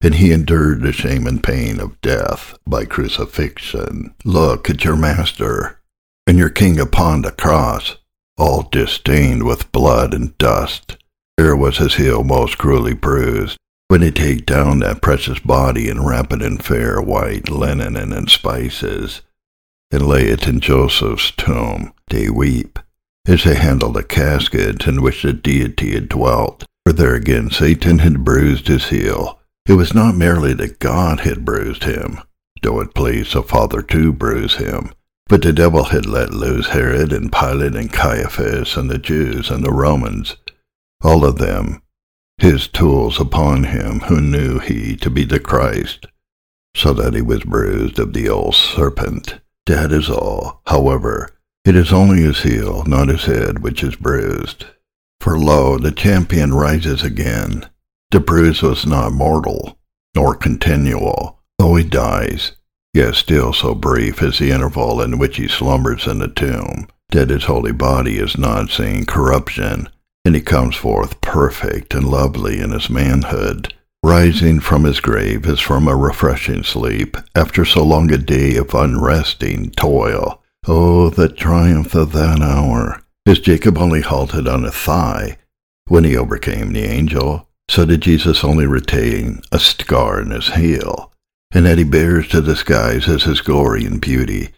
And 0.01 0.15
he 0.15 0.31
endured 0.31 0.81
the 0.81 0.91
shame 0.91 1.25
and 1.25 1.43
pain 1.43 1.79
of 1.79 1.99
death 2.01 2.57
by 2.67 2.85
crucifixion. 2.85 4.13
Look 4.23 4.69
at 4.69 4.83
your 4.83 4.95
master. 4.95 5.79
and 6.27 6.37
your 6.37 6.49
king 6.49 6.79
upon 6.79 7.21
the 7.21 7.31
cross, 7.31 7.95
all 8.37 8.63
disdained 8.63 9.43
with 9.43 9.71
blood 9.71 10.13
and 10.13 10.37
dust. 10.37 10.97
There 11.37 11.55
was 11.55 11.77
his 11.77 11.95
heel 11.95 12.23
most 12.23 12.57
cruelly 12.57 12.93
bruised, 12.93 13.57
when 13.87 14.01
they 14.01 14.11
take 14.11 14.45
down 14.45 14.79
that 14.79 15.01
precious 15.01 15.39
body 15.39 15.89
and 15.89 16.05
wrap 16.05 16.33
it 16.33 16.41
in 16.41 16.57
fair 16.57 17.01
white 17.01 17.49
linen 17.49 17.95
and 17.95 18.13
in 18.13 18.27
spices, 18.27 19.21
and 19.91 20.07
lay 20.07 20.25
it 20.25 20.47
in 20.47 20.59
Joseph's 20.59 21.31
tomb, 21.31 21.93
they 22.09 22.29
weep, 22.29 22.79
as 23.27 23.43
they 23.43 23.55
handle 23.55 23.91
the 23.91 24.03
casket 24.03 24.87
in 24.87 25.01
which 25.01 25.23
the 25.23 25.33
deity 25.33 25.93
had 25.93 26.09
dwelt. 26.09 26.65
For 26.85 26.93
there 26.93 27.15
again 27.15 27.49
Satan 27.49 27.99
had 27.99 28.23
bruised 28.23 28.67
his 28.67 28.89
heel. 28.89 29.39
It 29.65 29.73
was 29.73 29.93
not 29.93 30.15
merely 30.15 30.53
that 30.53 30.79
God 30.79 31.21
had 31.21 31.45
bruised 31.45 31.83
him, 31.83 32.19
though 32.61 32.79
it 32.79 32.93
pleased 32.93 33.33
the 33.33 33.43
Father 33.43 33.81
to 33.81 34.13
bruise 34.13 34.55
him, 34.55 34.91
but 35.27 35.41
the 35.41 35.51
devil 35.53 35.85
had 35.85 36.05
let 36.05 36.33
loose 36.33 36.69
Herod 36.69 37.11
and 37.11 37.31
Pilate 37.31 37.75
and 37.75 37.91
Caiaphas 37.91 38.77
and 38.77 38.89
the 38.89 38.97
Jews 38.97 39.49
and 39.49 39.63
the 39.63 39.73
Romans, 39.73 40.37
all 41.01 41.25
of 41.25 41.37
them 41.37 41.81
his 42.37 42.67
tools 42.67 43.19
upon 43.19 43.63
him 43.63 44.01
who 44.01 44.21
knew 44.21 44.59
he 44.59 44.95
to 44.97 45.09
be 45.09 45.23
the 45.23 45.39
Christ, 45.39 46.05
so 46.75 46.93
that 46.93 47.15
he 47.15 47.21
was 47.21 47.43
bruised 47.43 47.97
of 47.97 48.13
the 48.13 48.29
old 48.29 48.55
serpent. 48.55 49.39
That 49.67 49.91
is 49.91 50.09
all. 50.09 50.61
However, 50.65 51.29
it 51.65 51.75
is 51.75 51.91
only 51.91 52.21
his 52.21 52.43
heel, 52.43 52.85
not 52.87 53.09
his 53.09 53.25
head, 53.25 53.59
which 53.59 53.83
is 53.83 53.97
bruised. 53.97 54.65
For 55.19 55.37
lo, 55.37 55.77
the 55.77 55.91
champion 55.91 56.53
rises 56.53 57.03
again. 57.03 57.69
The 58.11 58.21
bruise 58.21 58.61
was 58.61 58.85
not 58.85 59.11
mortal, 59.11 59.77
nor 60.15 60.35
continual, 60.35 61.41
though 61.59 61.75
he 61.75 61.83
dies, 61.83 62.53
yet 62.93 63.15
still 63.15 63.51
so 63.51 63.75
brief 63.75 64.23
is 64.23 64.39
the 64.39 64.51
interval 64.51 65.01
in 65.01 65.17
which 65.17 65.35
he 65.35 65.49
slumbers 65.49 66.07
in 66.07 66.19
the 66.19 66.29
tomb, 66.29 66.87
that 67.09 67.29
his 67.29 67.43
holy 67.43 67.73
body 67.73 68.19
is 68.19 68.37
not 68.37 68.69
seeing 68.69 69.05
corruption, 69.05 69.89
and 70.23 70.33
he 70.33 70.41
comes 70.41 70.77
forth 70.77 71.19
perfect 71.19 71.93
and 71.93 72.07
lovely 72.07 72.61
in 72.61 72.71
his 72.71 72.89
manhood, 72.89 73.73
rising 74.07 74.57
from 74.57 74.85
his 74.85 75.01
grave 75.01 75.45
as 75.45 75.59
from 75.59 75.85
a 75.85 75.95
refreshing 75.95 76.63
sleep 76.63 77.17
after 77.35 77.65
so 77.65 77.83
long 77.83 78.09
a 78.13 78.17
day 78.17 78.55
of 78.55 78.73
unresting 78.73 79.69
toil. 79.71 80.41
Oh, 80.65 81.09
the 81.09 81.27
triumph 81.27 81.93
of 81.93 82.13
that 82.13 82.41
hour! 82.41 83.03
As 83.25 83.39
Jacob 83.39 83.77
only 83.77 83.99
halted 83.99 84.47
on 84.47 84.63
a 84.63 84.71
thigh 84.71 85.37
when 85.89 86.05
he 86.05 86.15
overcame 86.15 86.71
the 86.71 86.85
angel, 86.85 87.49
so 87.69 87.83
did 87.85 87.99
Jesus 88.01 88.45
only 88.45 88.65
retain 88.65 89.41
a 89.51 89.59
scar 89.59 90.21
in 90.21 90.31
his 90.31 90.53
heel, 90.53 91.11
and 91.51 91.65
that 91.65 91.77
he 91.77 91.83
bears 91.83 92.29
to 92.29 92.39
the 92.39 92.55
skies 92.55 93.09
as 93.09 93.23
his 93.23 93.41
glory 93.41 93.83
and 93.83 93.99
beauty. 93.99 94.51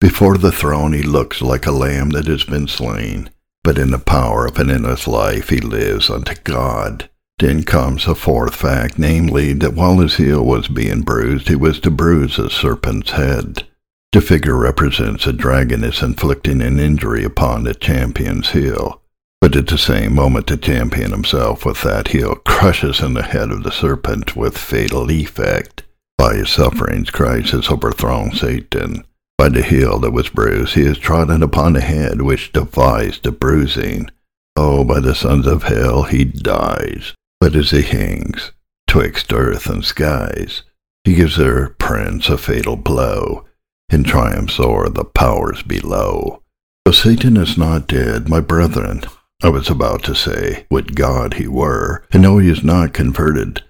Before 0.00 0.38
the 0.38 0.52
throne 0.52 0.94
he 0.94 1.02
looks 1.02 1.42
like 1.42 1.66
a 1.66 1.70
lamb 1.70 2.10
that 2.10 2.26
has 2.26 2.44
been 2.44 2.66
slain 2.66 3.28
but 3.66 3.78
in 3.78 3.90
the 3.90 3.98
power 3.98 4.46
of 4.46 4.60
an 4.60 4.70
endless 4.70 5.08
life 5.08 5.48
he 5.48 5.58
lives 5.58 6.08
unto 6.08 6.36
God. 6.44 7.10
Then 7.38 7.64
comes 7.64 8.06
a 8.06 8.14
fourth 8.14 8.54
fact, 8.54 8.98
namely, 8.98 9.52
that 9.52 9.74
while 9.74 9.98
his 9.98 10.16
heel 10.16 10.42
was 10.42 10.68
being 10.68 11.02
bruised, 11.02 11.48
he 11.48 11.56
was 11.56 11.78
to 11.80 11.90
bruise 11.90 12.38
a 12.38 12.48
serpent's 12.48 13.10
head. 13.10 13.66
The 14.12 14.22
figure 14.22 14.56
represents 14.56 15.26
a 15.26 15.34
dragoness 15.34 16.02
inflicting 16.02 16.62
an 16.62 16.80
injury 16.80 17.24
upon 17.24 17.64
the 17.64 17.74
champion's 17.74 18.52
heel. 18.52 19.02
But 19.42 19.54
at 19.54 19.66
the 19.66 19.76
same 19.76 20.14
moment, 20.14 20.46
the 20.46 20.56
champion 20.56 21.10
himself 21.10 21.66
with 21.66 21.82
that 21.82 22.08
heel 22.08 22.36
crushes 22.36 23.00
in 23.00 23.12
the 23.12 23.22
head 23.22 23.50
of 23.50 23.64
the 23.64 23.70
serpent 23.70 24.34
with 24.34 24.56
fatal 24.56 25.10
effect. 25.10 25.82
By 26.16 26.36
his 26.36 26.48
sufferings, 26.48 27.10
Christ 27.10 27.50
has 27.50 27.68
overthrown 27.68 28.32
Satan. 28.32 29.04
By 29.36 29.50
the 29.50 29.62
heel 29.62 29.98
that 29.98 30.12
was 30.12 30.30
bruised, 30.30 30.74
he 30.74 30.86
is 30.86 30.96
trodden 30.96 31.42
upon 31.42 31.74
the 31.74 31.82
head 31.82 32.22
which 32.22 32.52
defies 32.52 33.20
the 33.20 33.30
bruising. 33.30 34.10
Oh, 34.56 34.84
by 34.84 35.00
the 35.00 35.14
sons 35.14 35.46
of 35.46 35.64
hell 35.64 36.04
he 36.04 36.24
dies. 36.24 37.12
But 37.40 37.54
as 37.54 37.70
he 37.70 37.82
hangs 37.82 38.52
twixt 38.86 39.32
earth 39.32 39.66
and 39.66 39.84
skies, 39.84 40.62
he 41.04 41.14
gives 41.14 41.36
their 41.36 41.70
prince 41.70 42.28
a 42.28 42.38
fatal 42.38 42.76
blow, 42.76 43.44
and 43.88 44.04
triumphs 44.04 44.58
o'er 44.58 44.88
the 44.88 45.04
powers 45.04 45.62
below. 45.62 46.42
Though 46.84 46.92
Satan 46.92 47.36
is 47.36 47.58
not 47.58 47.88
dead, 47.88 48.28
my 48.28 48.40
brethren, 48.40 49.02
I 49.42 49.50
was 49.50 49.68
about 49.68 50.02
to 50.04 50.14
say, 50.14 50.66
would 50.70 50.96
God 50.96 51.34
he 51.34 51.46
were, 51.46 52.04
and 52.10 52.24
though 52.24 52.38
he 52.38 52.48
is 52.48 52.64
not 52.64 52.94
converted, 52.94 53.62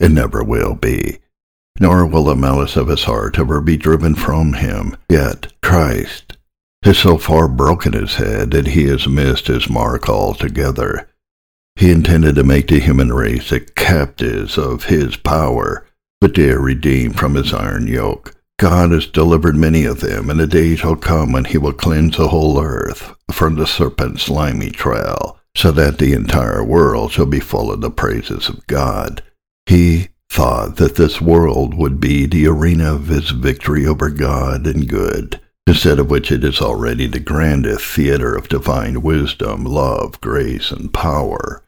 and 0.00 0.14
never 0.14 0.42
will 0.42 0.74
be, 0.74 1.18
nor 1.78 2.04
will 2.06 2.24
the 2.24 2.34
malice 2.34 2.76
of 2.76 2.88
his 2.88 3.04
heart 3.04 3.38
ever 3.38 3.60
be 3.60 3.76
driven 3.76 4.14
from 4.14 4.54
him. 4.54 4.96
Yet 5.08 5.52
Christ 5.62 6.36
has 6.84 6.98
so 6.98 7.18
far 7.18 7.46
broken 7.46 7.92
his 7.92 8.16
head 8.16 8.50
that 8.50 8.68
he 8.68 8.86
has 8.86 9.06
missed 9.06 9.46
his 9.46 9.70
mark 9.70 10.08
altogether. 10.08 11.08
He 11.76 11.90
intended 11.90 12.36
to 12.36 12.44
make 12.44 12.68
the 12.68 12.78
human 12.78 13.12
race 13.12 13.50
the 13.50 13.60
captives 13.60 14.56
of 14.56 14.84
his 14.84 15.16
power, 15.16 15.86
but 16.20 16.34
they 16.34 16.50
are 16.50 16.60
redeemed 16.60 17.18
from 17.18 17.34
his 17.34 17.52
iron 17.52 17.86
yoke. 17.86 18.34
God 18.58 18.92
has 18.92 19.06
delivered 19.06 19.56
many 19.56 19.84
of 19.84 20.00
them, 20.00 20.30
and 20.30 20.40
a 20.40 20.46
day 20.46 20.76
shall 20.76 20.94
come 20.94 21.32
when 21.32 21.46
he 21.46 21.58
will 21.58 21.72
cleanse 21.72 22.16
the 22.16 22.28
whole 22.28 22.60
earth 22.60 23.12
from 23.32 23.56
the 23.56 23.66
serpent's 23.66 24.22
slimy 24.22 24.70
trail, 24.70 25.40
so 25.56 25.72
that 25.72 25.98
the 25.98 26.12
entire 26.12 26.62
world 26.62 27.10
shall 27.10 27.26
be 27.26 27.40
full 27.40 27.72
of 27.72 27.80
the 27.80 27.90
praises 27.90 28.48
of 28.48 28.64
God. 28.68 29.22
He 29.66 30.08
thought 30.30 30.76
that 30.76 30.94
this 30.94 31.20
world 31.20 31.74
would 31.74 32.00
be 32.00 32.26
the 32.26 32.46
arena 32.46 32.94
of 32.94 33.08
his 33.08 33.30
victory 33.30 33.86
over 33.86 34.08
God 34.08 34.66
and 34.66 34.88
good, 34.88 35.40
instead 35.66 35.98
of 35.98 36.10
which 36.10 36.32
it 36.32 36.44
is 36.44 36.60
already 36.60 37.06
the 37.06 37.20
grandest 37.20 37.84
theater 37.84 38.34
of 38.34 38.48
divine 38.48 39.02
wisdom, 39.02 39.64
love, 39.64 40.20
grace, 40.20 40.70
and 40.70 40.92
power. 40.92 41.62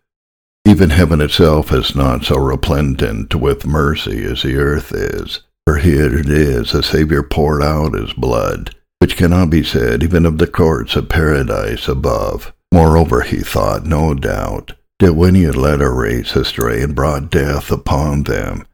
Even 0.66 0.90
heaven 0.90 1.20
itself 1.20 1.72
is 1.72 1.94
not 1.94 2.24
so 2.24 2.36
resplendent 2.36 3.34
with 3.34 3.66
mercy 3.66 4.24
as 4.24 4.42
the 4.42 4.56
earth 4.56 4.92
is, 4.92 5.40
for 5.66 5.76
here 5.76 6.18
it 6.18 6.28
is 6.28 6.72
the 6.72 6.82
Saviour 6.82 7.22
poured 7.22 7.62
out 7.62 7.94
his 7.94 8.12
blood, 8.14 8.74
which 8.98 9.16
cannot 9.16 9.50
be 9.50 9.62
said 9.62 10.02
even 10.02 10.24
of 10.24 10.38
the 10.38 10.46
courts 10.46 10.96
of 10.96 11.08
paradise 11.08 11.86
above. 11.86 12.52
Moreover, 12.72 13.20
he 13.20 13.38
thought, 13.38 13.84
no 13.84 14.14
doubt, 14.14 14.72
that 15.00 15.14
when 15.14 15.34
he 15.34 15.44
had 15.44 15.56
led 15.56 15.80
a 15.80 15.90
race 15.90 16.34
astray 16.34 16.82
and 16.82 16.94
brought 16.94 17.30
death 17.30 17.70
upon 17.70 18.24
them, 18.24 18.66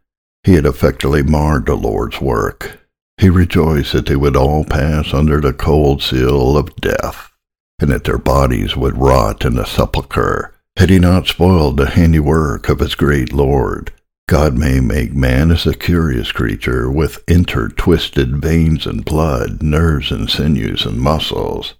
he 0.44 0.54
had 0.54 0.64
effectually 0.64 1.22
marred 1.22 1.66
the 1.66 1.74
Lord's 1.74 2.20
work. 2.20 2.79
He 3.20 3.28
rejoiced 3.28 3.92
that 3.92 4.06
they 4.06 4.16
would 4.16 4.34
all 4.34 4.64
pass 4.64 5.12
under 5.12 5.42
the 5.42 5.52
cold 5.52 6.02
seal 6.02 6.56
of 6.56 6.74
death, 6.76 7.30
and 7.78 7.90
that 7.90 8.04
their 8.04 8.16
bodies 8.16 8.78
would 8.78 8.96
rot 8.96 9.44
in 9.44 9.56
the 9.56 9.66
sepulchre, 9.66 10.54
had 10.78 10.88
he 10.88 10.98
not 10.98 11.26
spoiled 11.26 11.76
the 11.76 11.90
handiwork 11.90 12.70
of 12.70 12.78
his 12.78 12.94
great 12.94 13.30
Lord. 13.30 13.92
God 14.26 14.56
may 14.56 14.80
make 14.80 15.12
man 15.12 15.50
as 15.50 15.66
a 15.66 15.74
curious 15.74 16.32
creature 16.32 16.90
with 16.90 17.26
intertwisted 17.26 18.40
veins 18.40 18.86
and 18.86 19.04
blood, 19.04 19.62
nerves 19.62 20.10
and 20.10 20.30
sinews 20.30 20.86
and 20.86 20.98
muscles, 20.98 21.74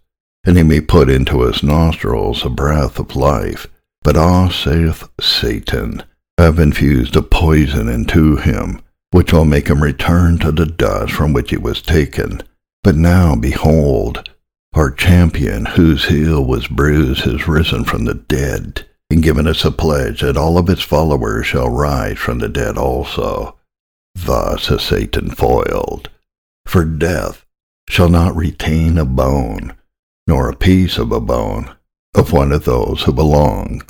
and 0.45 0.59
he 0.59 0.63
may 0.63 0.83
put 0.83 1.09
into 1.09 1.41
his 1.41 1.63
nostrils 1.63 2.45
a 2.45 2.51
breath 2.51 2.99
of 2.99 3.17
life, 3.17 3.67
but 4.03 4.15
ah, 4.15 4.51
saith 4.51 5.09
Satan, 5.19 6.03
I 6.37 6.43
have 6.43 6.59
infused 6.59 7.17
a 7.17 7.23
poison 7.23 7.89
into 7.89 8.37
him, 8.37 8.83
which 9.11 9.33
will 9.33 9.45
make 9.45 9.69
him 9.69 9.83
return 9.83 10.39
to 10.39 10.53
the 10.53 10.67
dust 10.67 11.13
from 11.13 11.33
which 11.33 11.51
he 11.51 11.57
was 11.57 11.83
taken. 11.83 12.43
But 12.83 12.97
now, 12.97 13.35
behold, 13.37 14.31
our 14.75 14.91
champion, 14.91 15.67
whose 15.67 16.07
heel 16.07 16.45
was 16.45 16.69
bruised, 16.69 17.23
has 17.23 17.49
risen 17.49 17.85
from 17.85 18.05
the 18.05 18.15
dead, 18.15 18.87
and 19.11 19.23
given 19.23 19.49
us 19.49 19.65
a 19.65 19.73
pledge 19.73 20.21
that 20.21 20.37
all 20.37 20.57
of 20.57 20.69
his 20.69 20.81
followers 20.83 21.47
shall 21.47 21.69
rise 21.69 22.19
from 22.19 22.39
the 22.39 22.49
dead 22.49 22.79
also. 22.79 23.59
Thus 24.15 24.71
is 24.71 24.83
Satan 24.83 25.31
foiled. 25.31 26.09
For 26.67 26.85
death 26.85 27.45
shall 27.89 28.09
not 28.09 28.37
retain 28.37 28.97
a 28.97 29.05
bone, 29.05 29.75
nor 30.29 30.49
a 30.49 30.57
piece 30.57 30.99
of 30.99 31.11
a 31.11 31.21
bone, 31.21 31.75
of 32.15 32.33
one 32.33 32.53
of 32.53 32.65
those 32.65 33.03
who 33.03 33.13
belong 33.13 33.83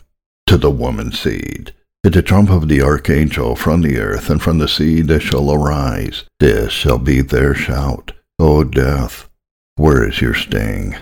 to 0.47 0.57
the 0.57 0.71
woman's 0.71 1.21
seed. 1.21 1.75
At 2.03 2.15
the 2.15 2.23
trump 2.23 2.49
of 2.49 2.69
the 2.69 2.81
archangel 2.81 3.55
from 3.55 3.83
the 3.83 3.99
earth 3.99 4.31
and 4.31 4.41
from 4.41 4.59
the 4.59 4.69
sea 4.69 5.03
that 5.03 5.21
shall 5.21 5.53
arise, 5.53 6.25
this 6.39 6.73
shall 6.73 6.99
be 6.99 7.21
their 7.21 7.55
shout. 7.55 8.13
O 8.39 8.65
death, 8.65 9.29
where 9.77 10.09
is 10.09 10.23
your 10.23 10.33
sting? 10.33 10.97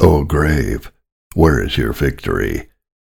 O 0.00 0.22
grave, 0.24 0.92
where 1.34 1.62
is 1.62 1.78
your 1.78 1.94
victory? 1.94 2.68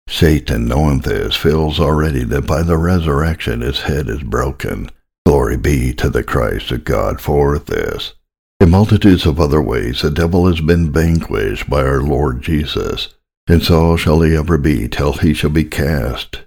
Satan, 0.08 0.68
knowing 0.68 1.00
this, 1.00 1.34
feels 1.34 1.80
already 1.80 2.22
that 2.24 2.46
by 2.46 2.62
the 2.62 2.78
resurrection 2.78 3.62
his 3.62 3.80
head 3.80 4.08
is 4.08 4.22
broken. 4.22 4.90
Glory 5.26 5.56
be 5.56 5.92
to 5.94 6.08
the 6.08 6.22
Christ 6.22 6.70
of 6.70 6.84
God 6.84 7.20
for 7.20 7.58
this. 7.58 8.14
In 8.60 8.70
multitudes 8.70 9.26
of 9.26 9.40
other 9.40 9.60
ways 9.60 10.02
the 10.02 10.10
devil 10.10 10.46
has 10.46 10.60
been 10.60 10.92
vanquished 10.92 11.68
by 11.68 11.82
our 11.82 12.00
Lord 12.00 12.42
Jesus 12.42 13.08
and 13.46 13.62
so 13.62 13.96
shall 13.96 14.20
he 14.22 14.34
ever 14.36 14.56
be 14.56 14.88
till 14.88 15.14
he 15.14 15.34
shall 15.34 15.50
be 15.50 15.64
cast 15.64 16.43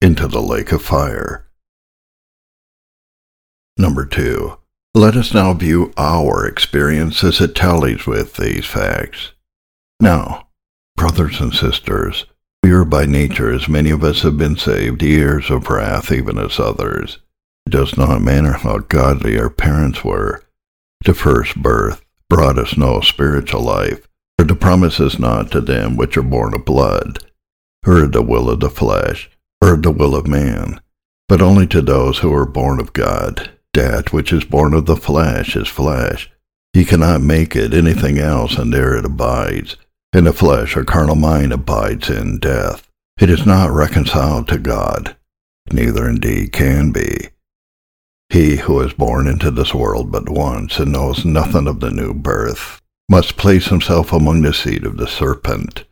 into 0.00 0.28
the 0.28 0.40
lake 0.42 0.72
of 0.72 0.82
fire. 0.82 1.46
Number 3.76 4.04
two, 4.04 4.58
Let 4.94 5.16
us 5.16 5.32
now 5.32 5.52
view 5.54 5.92
our 5.96 6.46
experience 6.46 7.22
as 7.22 7.40
it 7.40 7.54
tallies 7.54 8.06
with 8.06 8.34
these 8.36 8.64
facts. 8.66 9.32
Now, 10.00 10.48
brothers 10.96 11.40
and 11.40 11.52
sisters, 11.52 12.26
we 12.62 12.72
are 12.72 12.84
by 12.84 13.06
nature, 13.06 13.52
as 13.52 13.68
many 13.68 13.90
of 13.90 14.02
us 14.02 14.22
have 14.22 14.36
been 14.36 14.56
saved, 14.56 15.02
ears 15.02 15.50
of 15.50 15.68
wrath, 15.68 16.10
even 16.10 16.38
as 16.38 16.58
others. 16.58 17.18
It 17.66 17.70
does 17.70 17.96
not 17.96 18.22
matter 18.22 18.52
how 18.52 18.78
godly 18.78 19.38
our 19.38 19.50
parents 19.50 20.02
were. 20.02 20.42
The 21.04 21.14
first 21.14 21.56
birth 21.56 22.04
brought 22.28 22.58
us 22.58 22.76
no 22.76 23.00
spiritual 23.00 23.62
life, 23.62 24.08
for 24.38 24.44
the 24.44 24.56
promise 24.56 24.98
is 24.98 25.18
not 25.18 25.52
to 25.52 25.60
them 25.60 25.96
which 25.96 26.16
are 26.16 26.22
born 26.22 26.54
of 26.54 26.64
blood, 26.64 27.24
or 27.86 28.06
the 28.06 28.22
will 28.22 28.50
of 28.50 28.60
the 28.60 28.70
flesh, 28.70 29.30
or 29.60 29.76
the 29.76 29.90
will 29.90 30.14
of 30.14 30.26
man, 30.26 30.80
but 31.28 31.42
only 31.42 31.66
to 31.66 31.82
those 31.82 32.18
who 32.18 32.32
are 32.32 32.46
born 32.46 32.80
of 32.80 32.92
God. 32.92 33.50
That 33.74 34.12
which 34.12 34.32
is 34.32 34.44
born 34.44 34.74
of 34.74 34.86
the 34.86 34.96
flesh 34.96 35.54
is 35.54 35.68
flesh. 35.68 36.30
He 36.72 36.84
cannot 36.84 37.20
make 37.20 37.54
it 37.54 37.74
anything 37.74 38.18
else, 38.18 38.56
and 38.56 38.72
there 38.72 38.96
it 38.96 39.04
abides. 39.04 39.76
In 40.12 40.24
the 40.24 40.32
flesh 40.32 40.76
or 40.76 40.84
carnal 40.84 41.16
mind 41.16 41.52
abides 41.52 42.08
in 42.08 42.38
death. 42.38 42.88
It 43.20 43.30
is 43.30 43.44
not 43.44 43.70
reconciled 43.70 44.48
to 44.48 44.58
God, 44.58 45.16
neither 45.72 46.08
indeed 46.08 46.52
can 46.52 46.92
be. 46.92 47.28
He 48.30 48.56
who 48.56 48.80
is 48.80 48.92
born 48.92 49.26
into 49.26 49.50
this 49.50 49.74
world 49.74 50.12
but 50.12 50.28
once 50.28 50.78
and 50.78 50.92
knows 50.92 51.24
nothing 51.24 51.66
of 51.66 51.80
the 51.80 51.90
new 51.90 52.14
birth 52.14 52.80
must 53.08 53.36
place 53.36 53.66
himself 53.66 54.12
among 54.12 54.42
the 54.42 54.52
seed 54.52 54.84
of 54.84 54.98
the 54.98 55.06
serpent. 55.06 55.84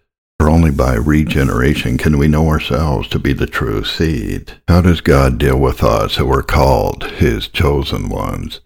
For 0.47 0.53
only 0.53 0.71
by 0.71 0.95
regeneration 0.95 1.99
can 1.99 2.19
we 2.19 2.29
know 2.29 2.47
ourselves 2.47 3.09
to 3.09 3.19
be 3.19 3.33
the 3.33 3.49
true 3.49 3.83
seed. 3.83 4.53
How 4.69 4.81
does 4.81 5.01
God 5.01 5.39
deal 5.39 5.59
with 5.59 5.83
us 5.83 6.15
who 6.15 6.33
are 6.33 6.45
called 6.45 7.03
His 7.03 7.49
chosen 7.49 8.09
ones? 8.09 8.61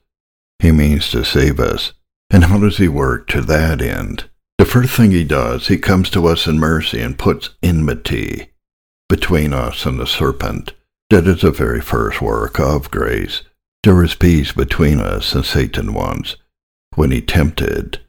He 0.59 0.73
means 0.73 1.11
to 1.13 1.25
save 1.25 1.59
us. 1.59 1.95
And 2.29 2.45
how 2.45 2.59
does 2.59 2.77
He 2.77 2.87
work 2.87 3.29
to 3.29 3.41
that 3.41 3.81
end? 3.81 4.29
The 4.59 4.67
first 4.67 4.93
thing 4.93 5.13
he 5.13 5.25
does, 5.25 5.69
he 5.69 5.79
comes 5.79 6.11
to 6.11 6.27
us 6.27 6.47
in 6.47 6.59
mercy 6.59 7.01
and 7.01 7.19
puts 7.19 7.49
enmity 7.63 8.51
between 9.09 9.55
us 9.55 9.87
and 9.87 9.99
the 9.99 10.07
serpent. 10.07 10.75
That 11.09 11.27
is 11.27 11.41
the 11.41 11.51
very 11.51 11.81
first 11.81 12.21
work 12.21 12.61
of 12.61 12.91
grace. 12.91 13.41
There 13.85 14.05
is 14.05 14.15
peace 14.15 14.53
between 14.53 15.01
us 15.01 15.35
and 15.35 15.47
Satan 15.47 15.95
once. 15.95 16.37
When 16.95 17.11
he 17.11 17.23
tempted, 17.23 18.01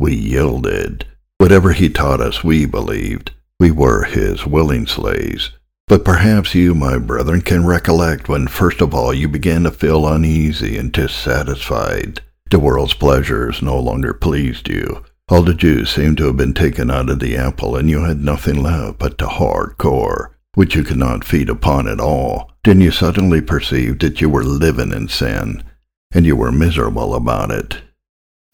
we 0.00 0.16
yielded. 0.16 1.06
Whatever 1.38 1.72
he 1.72 1.88
taught 1.88 2.20
us, 2.20 2.44
we 2.44 2.66
believed. 2.66 3.32
We 3.60 3.70
were 3.70 4.04
his 4.04 4.46
willing 4.46 4.86
slaves. 4.86 5.52
But 5.86 6.04
perhaps 6.04 6.54
you, 6.54 6.74
my 6.74 6.96
brethren, 6.96 7.42
can 7.42 7.66
recollect 7.66 8.28
when 8.28 8.46
first 8.46 8.80
of 8.80 8.94
all 8.94 9.12
you 9.12 9.28
began 9.28 9.64
to 9.64 9.70
feel 9.70 10.06
uneasy 10.06 10.78
and 10.78 10.90
dissatisfied. 10.90 12.22
The 12.50 12.58
world's 12.58 12.94
pleasures 12.94 13.60
no 13.60 13.78
longer 13.78 14.14
pleased 14.14 14.68
you. 14.68 15.04
All 15.28 15.42
the 15.42 15.54
juice 15.54 15.90
seemed 15.90 16.18
to 16.18 16.26
have 16.26 16.36
been 16.36 16.54
taken 16.54 16.90
out 16.90 17.10
of 17.10 17.18
the 17.18 17.36
apple, 17.36 17.76
and 17.76 17.90
you 17.90 18.04
had 18.04 18.20
nothing 18.20 18.62
left 18.62 18.98
but 18.98 19.18
the 19.18 19.28
hard 19.28 19.76
core, 19.78 20.36
which 20.54 20.74
you 20.74 20.84
could 20.84 20.98
not 20.98 21.24
feed 21.24 21.48
upon 21.48 21.88
at 21.88 22.00
all. 22.00 22.52
Then 22.64 22.80
you 22.80 22.90
suddenly 22.90 23.40
perceived 23.40 24.00
that 24.02 24.20
you 24.20 24.28
were 24.28 24.44
living 24.44 24.92
in 24.92 25.08
sin, 25.08 25.64
and 26.12 26.24
you 26.24 26.36
were 26.36 26.52
miserable 26.52 27.14
about 27.14 27.50
it. 27.50 27.82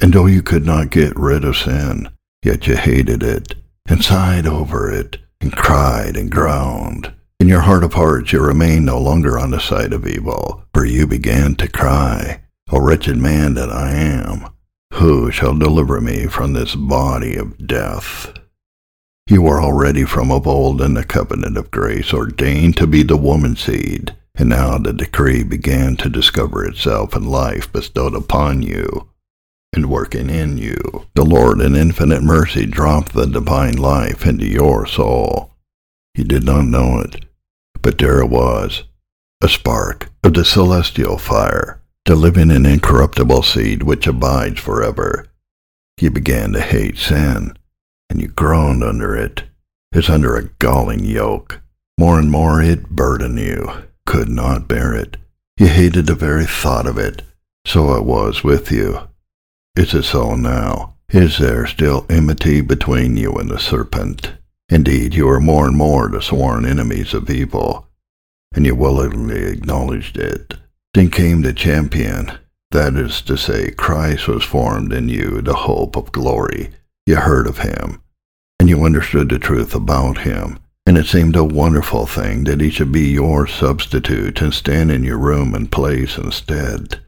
And 0.01 0.13
though 0.13 0.27
you 0.27 0.43
could 0.43 0.65
not 0.65 0.91
get 0.91 1.17
rid 1.17 1.45
of 1.45 1.57
sin, 1.57 2.09
yet 2.45 2.67
you 2.67 2.77
hated 2.77 3.23
it, 3.23 3.55
and 3.87 4.05
sighed 4.05 4.47
over 4.47 4.91
it, 4.91 5.19
and 5.41 5.53
cried 5.53 6.17
and 6.17 6.31
groaned. 6.31 7.13
In 7.39 7.49
your 7.49 7.61
heart 7.61 7.85
of 7.85 7.95
hearts 7.95 8.33
you 8.33 8.41
remained 8.41 8.87
no 8.87 8.99
longer 8.99 9.39
on 9.39 9.51
the 9.51 9.61
side 9.61 9.93
of 9.93 10.07
evil, 10.07 10.65
for 10.75 10.85
you 10.85 11.07
began 11.07 11.55
to 11.57 11.69
cry, 11.69 12.41
O 12.71 12.81
wretched 12.81 13.17
man 13.17 13.55
that 13.55 13.71
I 13.71 13.93
am! 13.93 14.47
Who 14.95 15.31
shall 15.31 15.57
deliver 15.57 16.01
me 16.01 16.27
from 16.27 16.53
this 16.53 16.75
body 16.75 17.37
of 17.37 17.67
death? 17.67 18.33
You 19.29 19.43
were 19.43 19.61
already 19.61 20.05
from 20.05 20.31
of 20.31 20.47
old 20.47 20.81
in 20.83 20.95
the 20.95 21.05
covenant 21.05 21.57
of 21.57 21.71
grace 21.71 22.13
ordained 22.13 22.77
to 22.79 22.87
be 22.87 23.03
the 23.03 23.17
woman 23.17 23.55
seed, 23.55 24.17
and 24.35 24.49
now 24.49 24.79
the 24.79 24.93
decree 24.93 25.43
began 25.43 25.97
to 25.97 26.09
discover 26.09 26.65
itself 26.65 27.15
in 27.15 27.27
life 27.27 27.73
bestowed 27.73 28.15
upon 28.15 28.63
you 28.63 29.10
and 29.73 29.91
working 29.91 30.31
in 30.31 30.59
you. 30.59 31.07
The 31.15 31.25
Lord 31.25 31.61
in 31.61 31.77
infinite 31.77 32.23
mercy 32.23 32.67
dropped 32.67 33.13
the 33.13 33.27
divine 33.27 33.77
life 33.77 34.27
into 34.27 34.47
your 34.47 34.87
soul. 34.87 35.53
You 36.15 36.25
did 36.25 36.45
not 36.45 36.65
know 36.65 37.01
it, 37.01 37.25
but 37.81 37.99
there 37.99 38.21
it 38.21 38.29
was, 38.29 38.85
a 39.41 39.49
spark 39.49 40.11
of 40.25 40.35
the 40.35 40.45
celestial 40.45 41.19
fire 41.19 41.81
the 42.07 42.17
living 42.17 42.51
and 42.51 42.67
incorruptible 42.67 43.43
seed 43.43 43.83
which 43.83 44.07
abides 44.07 44.59
forever. 44.59 45.27
You 46.01 46.11
began 46.11 46.53
to 46.53 46.61
hate 46.61 46.99
sin, 46.99 47.57
and 48.09 48.21
you 48.21 48.29
groaned 48.29 48.83
under 48.83 49.15
it, 49.15 49.45
as 49.93 50.09
under 50.09 50.37
a 50.37 50.49
galling 50.59 51.05
yoke. 51.05 51.61
More 51.99 52.19
and 52.19 52.31
more 52.31 52.61
it 52.63 52.89
burdened 52.89 53.39
you, 53.39 53.85
could 54.07 54.29
not 54.29 54.67
bear 54.67 54.95
it. 54.95 55.19
You 55.59 55.69
hated 55.69 56.07
the 56.07 56.15
very 56.15 56.47
thought 56.47 56.87
of 56.87 56.97
it. 56.99 57.23
So 57.67 57.95
it 57.95 58.05
was 58.05 58.43
with 58.43 58.73
you. 58.73 59.09
Is 59.77 59.95
it 59.95 60.03
so 60.03 60.35
now? 60.35 60.95
Is 61.11 61.39
there 61.39 61.67
still 61.67 62.07
enmity 62.09 62.61
between 62.61 63.17
you 63.17 63.35
and 63.35 63.51
the 63.51 63.59
serpent? 63.59 64.33
Indeed, 64.69 65.15
you 65.15 65.29
are 65.29 65.41
more 65.41 65.67
and 65.67 65.77
more 65.77 66.09
the 66.09 66.21
sworn 66.21 66.65
enemies 66.65 67.15
of 67.15 67.31
evil, 67.31 67.89
and 68.55 68.67
you 68.67 68.75
willingly 68.75 69.45
acknowledged 69.45 70.17
it. 70.17 70.55
Then 70.95 71.11
came 71.11 71.43
the 71.43 71.53
champion. 71.53 72.33
That 72.73 72.95
is 72.95 73.21
to 73.23 73.37
say, 73.37 73.71
Christ 73.73 74.29
was 74.29 74.45
formed 74.45 74.93
in 74.93 75.09
you, 75.09 75.41
the 75.41 75.55
hope 75.55 75.97
of 75.97 76.13
glory. 76.13 76.71
You 77.07 77.17
heard 77.17 77.47
of 77.49 77.59
him, 77.59 78.03
and 78.61 78.69
you 78.69 78.85
understood 78.85 79.29
the 79.29 79.39
truth 79.39 79.75
about 79.75 80.19
him, 80.19 80.59
and 80.87 80.97
it 80.97 81.07
seemed 81.07 81.35
a 81.35 81.43
wonderful 81.45 82.07
thing 82.07 82.45
that 82.45 82.61
he 82.61 82.71
should 82.71 82.93
be 82.93 83.09
your 83.09 83.47
substitute 83.47 84.41
and 84.41 84.55
stand 84.55 84.93
in 84.93 85.03
your 85.03 85.19
room 85.19 85.55
and 85.55 85.73
place 85.73 86.17
instead, 86.17 87.01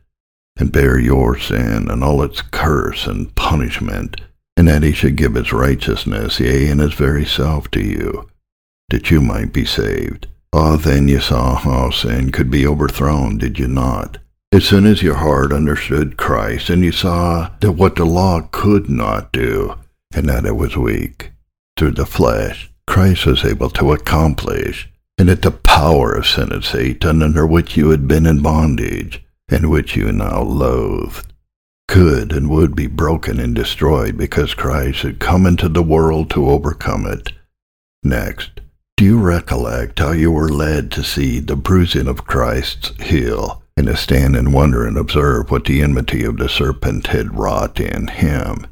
and 0.56 0.72
bear 0.72 0.98
your 0.98 1.38
sin 1.38 1.88
and 1.90 2.04
all 2.04 2.22
its 2.22 2.42
curse 2.42 3.06
and 3.06 3.34
punishment, 3.34 4.20
and 4.56 4.68
that 4.68 4.82
he 4.82 4.92
should 4.92 5.16
give 5.16 5.34
his 5.34 5.52
righteousness, 5.52 6.38
yea, 6.40 6.68
and 6.68 6.80
his 6.80 6.94
very 6.94 7.24
self 7.24 7.70
to 7.70 7.80
you, 7.80 8.28
that 8.90 9.10
you 9.10 9.20
might 9.20 9.52
be 9.52 9.64
saved. 9.64 10.26
Ah, 10.52 10.76
then 10.76 11.08
you 11.08 11.18
saw 11.18 11.54
how 11.54 11.90
sin 11.90 12.30
could 12.30 12.50
be 12.50 12.66
overthrown, 12.66 13.38
did 13.38 13.58
you 13.58 13.66
not? 13.66 14.18
As 14.52 14.66
soon 14.66 14.84
as 14.84 15.02
your 15.02 15.14
heart 15.14 15.50
understood 15.50 16.18
Christ, 16.18 16.68
and 16.68 16.84
you 16.84 16.92
saw 16.92 17.50
that 17.60 17.72
what 17.72 17.96
the 17.96 18.04
law 18.04 18.42
could 18.52 18.90
not 18.90 19.32
do, 19.32 19.76
and 20.14 20.28
that 20.28 20.44
it 20.44 20.56
was 20.56 20.76
weak, 20.76 21.32
through 21.78 21.92
the 21.92 22.04
flesh, 22.04 22.70
Christ 22.86 23.24
was 23.24 23.46
able 23.46 23.70
to 23.70 23.92
accomplish, 23.92 24.90
and 25.16 25.30
that 25.30 25.40
the 25.40 25.50
power 25.50 26.12
of 26.12 26.26
sin 26.26 26.52
and 26.52 26.62
Satan, 26.62 27.22
under 27.22 27.46
which 27.46 27.78
you 27.78 27.88
had 27.88 28.06
been 28.06 28.26
in 28.26 28.42
bondage, 28.42 29.24
and 29.52 29.70
which 29.70 29.96
you 29.96 30.10
now 30.10 30.42
loathed, 30.42 31.32
could 31.86 32.32
and 32.32 32.48
would 32.48 32.74
be 32.74 32.86
broken 32.86 33.38
and 33.38 33.54
destroyed 33.54 34.16
because 34.16 34.54
Christ 34.54 35.02
had 35.02 35.18
come 35.18 35.46
into 35.46 35.68
the 35.68 35.82
world 35.82 36.30
to 36.30 36.48
overcome 36.48 37.06
it. 37.06 37.32
Next, 38.02 38.60
do 38.96 39.04
you 39.04 39.20
recollect 39.20 39.98
how 39.98 40.12
you 40.12 40.30
were 40.30 40.48
led 40.48 40.90
to 40.92 41.04
see 41.04 41.38
the 41.38 41.56
bruising 41.56 42.08
of 42.08 42.24
Christ's 42.24 42.92
heel, 43.02 43.62
and 43.76 43.86
to 43.86 43.96
stand 43.96 44.36
in 44.36 44.52
wonder 44.52 44.86
and 44.86 44.96
observe 44.96 45.50
what 45.50 45.64
the 45.64 45.82
enmity 45.82 46.24
of 46.24 46.38
the 46.38 46.48
serpent 46.48 47.08
had 47.08 47.38
wrought 47.38 47.78
in 47.80 48.08
him? 48.08 48.66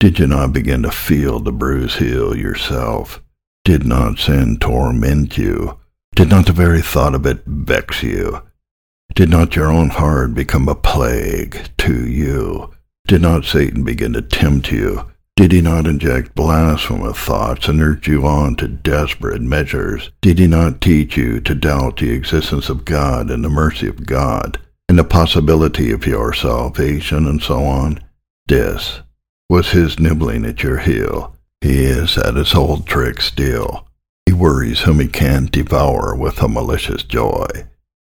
Did 0.00 0.18
you 0.18 0.26
not 0.26 0.52
begin 0.52 0.82
to 0.82 0.90
feel 0.90 1.40
the 1.40 1.52
bruised 1.52 1.98
heel 1.98 2.36
yourself? 2.36 3.22
Did 3.64 3.84
not 3.84 4.18
sin 4.18 4.58
torment 4.58 5.36
you? 5.36 5.78
Did 6.14 6.30
not 6.30 6.46
the 6.46 6.52
very 6.52 6.82
thought 6.82 7.14
of 7.14 7.26
it 7.26 7.44
vex 7.46 8.02
you? 8.02 8.42
Did 9.18 9.28
not 9.28 9.54
your 9.54 9.70
own 9.70 9.90
heart 9.90 10.32
become 10.32 10.68
a 10.68 10.74
plague 10.74 11.68
to 11.78 12.06
you? 12.08 12.70
Did 13.06 13.20
not 13.20 13.44
Satan 13.44 13.84
begin 13.84 14.14
to 14.14 14.22
tempt 14.22 14.72
you 14.72 15.04
did 15.38 15.52
he 15.52 15.60
not 15.60 15.86
inject 15.86 16.34
blasphemous 16.34 17.16
thoughts 17.16 17.68
and 17.68 17.80
urge 17.80 18.08
you 18.08 18.26
on 18.26 18.56
to 18.56 18.66
desperate 18.66 19.40
measures? 19.40 20.10
Did 20.20 20.40
he 20.40 20.48
not 20.48 20.80
teach 20.80 21.16
you 21.16 21.40
to 21.42 21.54
doubt 21.54 21.98
the 21.98 22.10
existence 22.10 22.68
of 22.68 22.84
God 22.84 23.30
and 23.30 23.44
the 23.44 23.48
mercy 23.48 23.86
of 23.86 24.04
God 24.04 24.58
and 24.88 24.98
the 24.98 25.04
possibility 25.04 25.92
of 25.92 26.08
your 26.08 26.32
salvation 26.32 27.24
and 27.28 27.40
so 27.40 27.62
on? 27.62 28.00
This 28.48 29.02
was 29.48 29.70
his 29.70 30.00
nibbling 30.00 30.44
at 30.44 30.64
your 30.64 30.78
heel. 30.78 31.36
He 31.60 31.84
is 31.84 32.18
at 32.18 32.34
his 32.34 32.52
old 32.52 32.88
trick 32.88 33.20
still. 33.20 33.86
He 34.26 34.32
worries 34.32 34.80
whom 34.80 34.98
he 34.98 35.06
can't 35.06 35.52
devour 35.52 36.16
with 36.16 36.42
a 36.42 36.48
malicious 36.48 37.04
joy. 37.04 37.46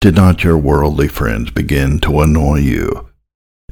Did 0.01 0.17
not 0.17 0.45
your 0.45 0.59
worldly 0.59 1.09
friends 1.09 1.51
begin 1.51 2.01
to 2.01 2.21
annoy 2.21 2.61
you 2.61 3.11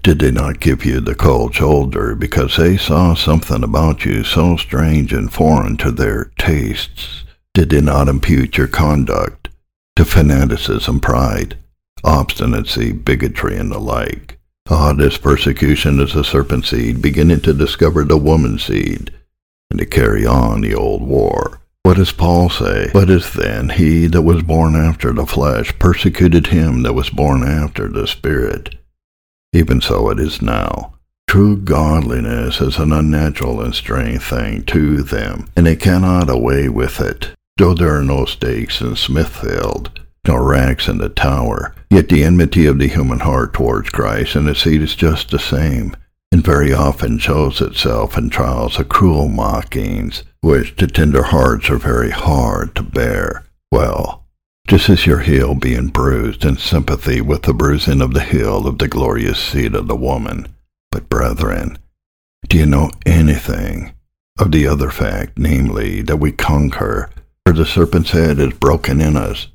did 0.02 0.20
they 0.20 0.30
not 0.30 0.60
give 0.60 0.84
you 0.84 1.00
the 1.00 1.14
cold 1.14 1.54
shoulder 1.54 2.14
because 2.14 2.56
they 2.56 2.76
saw 2.76 3.14
something 3.14 3.64
about 3.64 4.04
you 4.04 4.22
so 4.22 4.56
strange 4.56 5.12
and 5.12 5.32
foreign 5.32 5.76
to 5.78 5.90
their 5.90 6.30
tastes? 6.38 7.24
Did 7.52 7.70
they 7.70 7.80
not 7.80 8.08
impute 8.08 8.56
your 8.56 8.68
conduct 8.68 9.48
to 9.96 10.04
fanaticism, 10.04 11.00
pride, 11.00 11.58
obstinacy, 12.04 12.92
bigotry, 12.92 13.56
and 13.56 13.72
the 13.72 13.78
like? 13.78 14.38
Ah, 14.70 14.92
this 14.92 15.18
persecution 15.18 16.00
is 16.00 16.14
the 16.14 16.24
serpent 16.24 16.64
seed 16.64 17.02
beginning 17.02 17.40
to 17.40 17.52
discover 17.52 18.04
the 18.04 18.18
woman 18.18 18.58
seed, 18.58 19.12
and 19.70 19.80
to 19.80 19.86
carry 19.86 20.24
on 20.24 20.60
the 20.60 20.74
old 20.74 21.02
war. 21.02 21.60
What 21.88 21.96
does 21.96 22.12
Paul 22.12 22.50
say? 22.50 22.90
But 22.92 23.08
then 23.32 23.70
he 23.70 24.08
that 24.08 24.20
was 24.20 24.42
born 24.42 24.76
after 24.76 25.10
the 25.10 25.24
flesh 25.24 25.72
persecuted 25.78 26.48
him 26.48 26.82
that 26.82 26.92
was 26.92 27.08
born 27.08 27.42
after 27.42 27.88
the 27.88 28.06
Spirit? 28.06 28.74
Even 29.54 29.80
so 29.80 30.10
it 30.10 30.20
is 30.20 30.42
now. 30.42 30.98
True 31.28 31.56
godliness 31.56 32.60
is 32.60 32.76
an 32.76 32.92
unnatural 32.92 33.62
and 33.62 33.74
strange 33.74 34.20
thing 34.20 34.64
to 34.64 35.02
them, 35.02 35.48
and 35.56 35.64
they 35.64 35.76
cannot 35.76 36.28
away 36.28 36.68
with 36.68 37.00
it. 37.00 37.30
Though 37.56 37.72
there 37.72 37.98
are 37.98 38.04
no 38.04 38.26
stakes 38.26 38.82
in 38.82 38.94
Smithfield, 38.94 39.98
nor 40.26 40.46
racks 40.46 40.88
in 40.88 40.98
the 40.98 41.08
tower, 41.08 41.74
yet 41.88 42.10
the 42.10 42.22
enmity 42.22 42.66
of 42.66 42.78
the 42.78 42.88
human 42.88 43.20
heart 43.20 43.54
towards 43.54 43.88
Christ 43.88 44.36
and 44.36 44.46
his 44.46 44.58
seed 44.58 44.82
is 44.82 44.94
just 44.94 45.30
the 45.30 45.38
same, 45.38 45.96
and 46.30 46.44
very 46.44 46.72
often 46.72 47.18
shows 47.18 47.60
itself 47.60 48.18
in 48.18 48.28
trials 48.28 48.78
of 48.78 48.88
cruel 48.88 49.28
mockings, 49.28 50.24
which 50.40 50.76
to 50.76 50.86
tender 50.86 51.22
hearts 51.22 51.70
are 51.70 51.78
very 51.78 52.10
hard 52.10 52.74
to 52.74 52.82
bear. 52.82 53.44
Well, 53.72 54.26
just 54.68 54.90
as 54.90 55.06
your 55.06 55.20
heel 55.20 55.54
being 55.54 55.88
bruised 55.88 56.44
in 56.44 56.58
sympathy 56.58 57.22
with 57.22 57.42
the 57.42 57.54
bruising 57.54 58.02
of 58.02 58.12
the 58.12 58.22
heel 58.22 58.66
of 58.66 58.78
the 58.78 58.88
glorious 58.88 59.38
seed 59.38 59.74
of 59.74 59.88
the 59.88 59.96
woman. 59.96 60.46
But, 60.90 61.08
brethren, 61.08 61.78
do 62.48 62.58
you 62.58 62.66
know 62.66 62.90
anything 63.06 63.94
of 64.38 64.52
the 64.52 64.66
other 64.66 64.90
fact, 64.90 65.38
namely, 65.38 66.02
that 66.02 66.18
we 66.18 66.32
conquer, 66.32 67.10
for 67.46 67.54
the 67.54 67.64
serpent's 67.64 68.10
head 68.10 68.38
is 68.38 68.52
broken 68.52 69.00
in 69.00 69.16
us? 69.16 69.48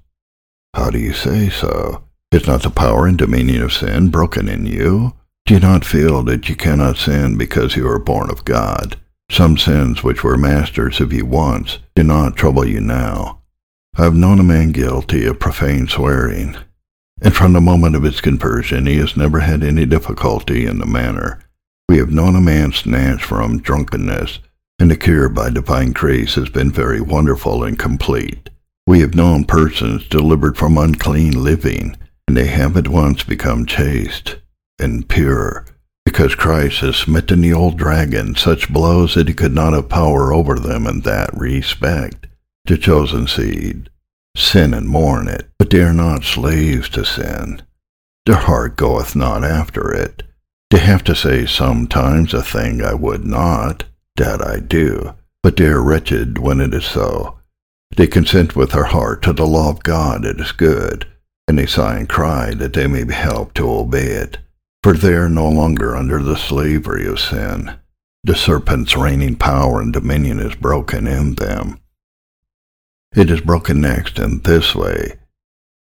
How 0.74 0.90
do 0.90 0.98
you 0.98 1.14
say 1.14 1.50
so? 1.50 2.04
Is 2.32 2.48
not 2.48 2.64
the 2.64 2.72
power 2.72 3.06
and 3.06 3.18
dominion 3.18 3.62
of 3.62 3.74
sin 3.74 4.10
broken 4.10 4.50
in 4.50 4.66
you? 4.66 5.14
Do 5.46 5.56
you 5.56 5.60
not 5.60 5.84
feel 5.84 6.24
that 6.24 6.48
you 6.48 6.56
cannot 6.56 6.96
sin 6.96 7.38
because 7.38 7.76
you 7.76 7.86
are 7.90 8.00
born 8.00 8.30
of 8.30 8.46
God? 8.46 8.96
Some 9.30 9.58
sins 9.58 10.02
which 10.02 10.24
were 10.24 10.38
masters 10.38 11.02
of 11.02 11.12
you 11.12 11.26
once 11.26 11.80
do 11.96 12.04
not 12.04 12.38
trouble 12.38 12.64
you 12.64 12.80
now. 12.80 13.42
I 13.98 14.04
have 14.06 14.16
known 14.16 14.40
a 14.40 14.44
man 14.44 14.72
guilty 14.72 15.26
of 15.26 15.42
profane 15.42 15.90
swearing, 15.90 16.56
and 17.22 17.36
from 17.36 17.52
the 17.52 17.60
moment 17.60 17.98
of 17.98 18.04
his 18.04 18.22
conversion 18.22 18.86
he 18.86 18.96
has 19.00 19.18
never 19.18 19.42
had 19.42 19.64
any 19.64 19.86
difficulty 19.86 20.66
in 20.66 20.78
the 20.80 20.86
matter. 20.86 21.42
We 21.90 21.98
have 21.98 22.10
known 22.10 22.38
a 22.38 22.42
man 22.42 22.72
snatched 22.72 23.26
from 23.26 23.60
drunkenness, 23.60 24.40
and 24.80 24.90
the 24.90 24.96
cure 24.96 25.28
by 25.28 25.50
divine 25.50 25.92
grace 25.92 26.36
has 26.36 26.48
been 26.48 26.72
very 26.72 27.02
wonderful 27.02 27.66
and 27.66 27.78
complete. 27.78 28.50
We 28.88 29.02
have 29.02 29.14
known 29.14 29.44
persons 29.44 30.08
delivered 30.08 30.56
from 30.56 30.78
unclean 30.78 31.44
living, 31.44 31.98
and 32.30 32.38
they 32.38 32.48
have 32.48 32.78
at 32.78 32.88
once 32.88 33.24
become 33.24 33.66
chaste 33.66 34.38
and 34.84 35.10
pure 35.10 35.66
because 36.06 36.36
Christ 36.36 36.82
has 36.82 36.98
smitten 36.98 37.42
the 37.42 37.54
old 37.54 37.78
dragon 37.78 38.36
such 38.36 38.72
blows 38.72 39.16
that 39.16 39.28
he 39.28 39.34
could 39.34 39.54
not 39.54 39.74
have 39.74 39.90
power 39.90 40.32
over 40.32 40.60
them 40.60 40.86
in 40.86 41.02
that 41.02 41.34
respect. 41.34 42.28
The 42.66 42.78
chosen 42.78 43.28
seed 43.28 43.90
sin 44.36 44.74
and 44.74 44.88
mourn 44.88 45.28
it, 45.28 45.50
but 45.58 45.70
they 45.70 45.82
are 45.82 45.94
not 45.94 46.24
slaves 46.24 46.90
to 46.90 47.06
sin. 47.06 47.62
Their 48.26 48.38
heart 48.38 48.78
goeth 48.78 49.16
not 49.16 49.44
after 49.44 49.92
it. 49.92 50.24
They 50.70 50.80
have 50.80 51.04
to 51.06 51.16
say 51.16 51.46
sometimes 51.46 52.34
a 52.34 52.42
thing 52.42 52.84
I 52.84 52.94
would 52.94 53.26
not, 53.26 53.84
that 54.16 54.46
I 54.46 54.60
do, 54.60 55.14
but 55.42 55.58
they 55.58 55.66
are 55.66 55.82
wretched 55.82 56.38
when 56.38 56.62
it 56.62 56.74
is 56.74 56.86
so. 56.86 57.38
They 57.96 58.08
consent 58.08 58.56
with 58.56 58.72
their 58.72 58.86
heart 58.86 59.22
to 59.24 59.34
the 59.34 59.46
law 59.46 59.70
of 59.70 59.84
God 59.84 60.26
it 60.26 60.40
is 60.40 60.52
good, 60.52 61.06
and 61.48 61.60
they 61.60 61.66
sigh 61.66 61.98
and 61.98 62.10
cry 62.10 62.54
that 62.56 62.74
they 62.74 62.88
may 62.88 63.04
be 63.04 63.14
helped 63.14 63.56
to 63.56 63.70
obey 63.70 64.08
it 64.08 64.38
for 64.84 64.94
they 64.94 65.14
are 65.14 65.30
no 65.30 65.48
longer 65.48 65.96
under 65.96 66.22
the 66.22 66.36
slavery 66.36 67.08
of 67.08 67.20
sin. 67.20 67.74
The 68.26 68.36
serpent's 68.36 68.98
reigning 68.98 69.38
power 69.38 69.82
and 69.82 69.94
dominion 69.94 70.40
is 70.40 70.56
broken 70.56 71.08
in 71.08 71.36
them. 71.36 71.80
It 73.16 73.30
is 73.30 73.42
broken 73.42 73.80
next 73.80 74.20
in 74.20 74.40
this 74.40 74.76
way, 74.76 75.20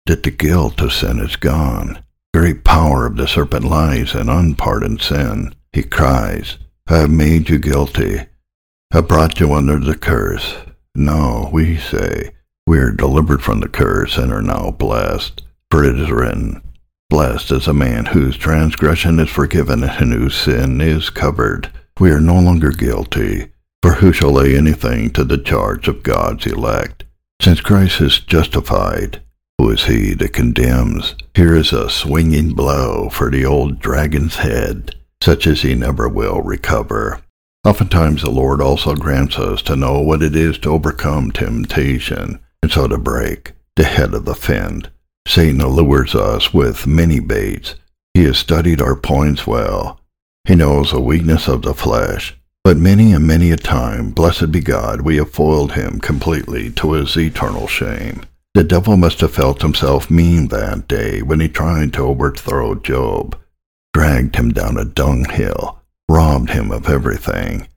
that 0.06 0.24
the 0.24 0.32
guilt 0.32 0.82
of 0.82 0.92
sin 0.92 1.20
is 1.20 1.38
gone. 1.38 2.04
Great 2.34 2.64
power 2.64 3.06
of 3.06 3.16
the 3.16 3.28
serpent 3.28 3.66
lies 3.66 4.14
in 4.14 4.30
unpardoned 4.30 5.02
sin. 5.02 5.56
He 5.72 5.84
cries, 5.84 6.58
I 6.88 6.98
have 6.98 7.12
made 7.12 7.50
you 7.50 7.58
guilty. 7.60 8.22
I 8.92 9.02
brought 9.02 9.40
you 9.40 9.54
under 9.54 9.80
the 9.80 9.96
curse. 9.96 10.56
No, 10.96 11.50
we 11.54 11.78
say, 11.78 12.32
we 12.68 12.80
are 12.80 12.92
delivered 12.92 13.44
from 13.44 13.60
the 13.62 13.70
curse 13.70 14.18
and 14.18 14.32
are 14.32 14.42
now 14.42 14.72
blessed. 14.72 15.44
For 15.72 15.84
it 15.84 16.00
is 16.00 16.10
written, 16.10 16.62
Blessed 17.10 17.52
is 17.52 17.68
a 17.68 17.74
man 17.74 18.06
whose 18.06 18.38
transgression 18.38 19.20
is 19.20 19.30
forgiven 19.30 19.84
and 19.84 20.14
whose 20.14 20.36
sin 20.36 20.80
is 20.80 21.10
covered. 21.10 21.72
We 22.00 22.12
are 22.12 22.22
no 22.22 22.40
longer 22.40 22.72
guilty, 22.72 23.52
for 23.82 23.94
who 23.94 24.14
shall 24.14 24.32
lay 24.32 24.56
anything 24.56 25.10
to 25.12 25.24
the 25.24 25.40
charge 25.40 25.88
of 25.88 26.04
God's 26.04 26.46
elect? 26.46 27.06
Since 27.42 27.62
Christ 27.62 28.00
is 28.02 28.20
justified, 28.20 29.24
who 29.58 29.72
is 29.72 29.86
he 29.86 30.14
that 30.14 30.34
condemns? 30.34 31.16
Here 31.34 31.56
is 31.56 31.74
a 31.74 31.90
swinging 31.90 32.54
blow 32.54 33.10
for 33.10 33.32
the 33.32 33.44
old 33.44 33.80
dragon's 33.80 34.36
head, 34.36 34.96
such 35.22 35.48
as 35.48 35.64
he 35.64 35.74
never 35.74 36.08
will 36.08 36.42
recover. 36.42 37.22
Oftentimes 37.66 38.22
the 38.22 38.30
Lord 38.30 38.62
also 38.62 38.96
grants 38.96 39.40
us 39.40 39.62
to 39.64 39.76
know 39.76 40.00
what 40.00 40.22
it 40.22 40.36
is 40.36 40.60
to 40.60 40.70
overcome 40.70 41.32
temptation, 41.32 42.40
and 42.62 42.72
so 42.72 42.88
to 42.88 42.98
break 42.98 43.54
the 43.76 43.84
head 43.84 44.14
of 44.14 44.26
the 44.26 44.36
fiend. 44.36 44.90
Satan 45.30 45.62
allures 45.62 46.16
us 46.16 46.56
with 46.56 46.88
many 46.88 47.20
baits. 47.20 47.76
He 48.16 48.24
has 48.24 48.40
studied 48.40 48.82
our 48.82 48.96
points 48.96 49.46
well. 49.46 50.00
He 50.48 50.56
knows 50.56 50.90
the 50.90 51.00
weakness 51.00 51.48
of 51.48 51.62
the 51.62 51.76
flesh. 51.76 52.36
But 52.64 52.78
many 52.78 53.14
and 53.14 53.28
many 53.28 53.52
a 53.52 53.56
time, 53.56 54.10
blessed 54.10 54.52
be 54.52 54.60
God, 54.60 55.02
we 55.02 55.18
have 55.18 55.30
foiled 55.30 55.74
him 55.74 56.00
completely 56.00 56.72
to 56.72 56.94
his 56.94 57.16
eternal 57.16 57.68
shame. 57.68 58.24
The 58.56 58.64
devil 58.64 58.98
must 58.98 59.22
have 59.22 59.32
felt 59.32 59.62
himself 59.62 60.10
mean 60.10 60.48
that 60.48 60.88
day 60.88 61.22
when 61.22 61.40
he 61.40 61.48
tried 61.48 61.94
to 61.94 62.08
overthrow 62.08 62.74
Job, 62.74 63.38
dragged 63.94 64.36
him 64.36 64.52
down 64.52 64.78
a 64.78 64.84
dunghill, 64.84 65.80
robbed 66.10 66.50
him 66.50 66.72
of 66.72 66.90
everything, 66.90 67.68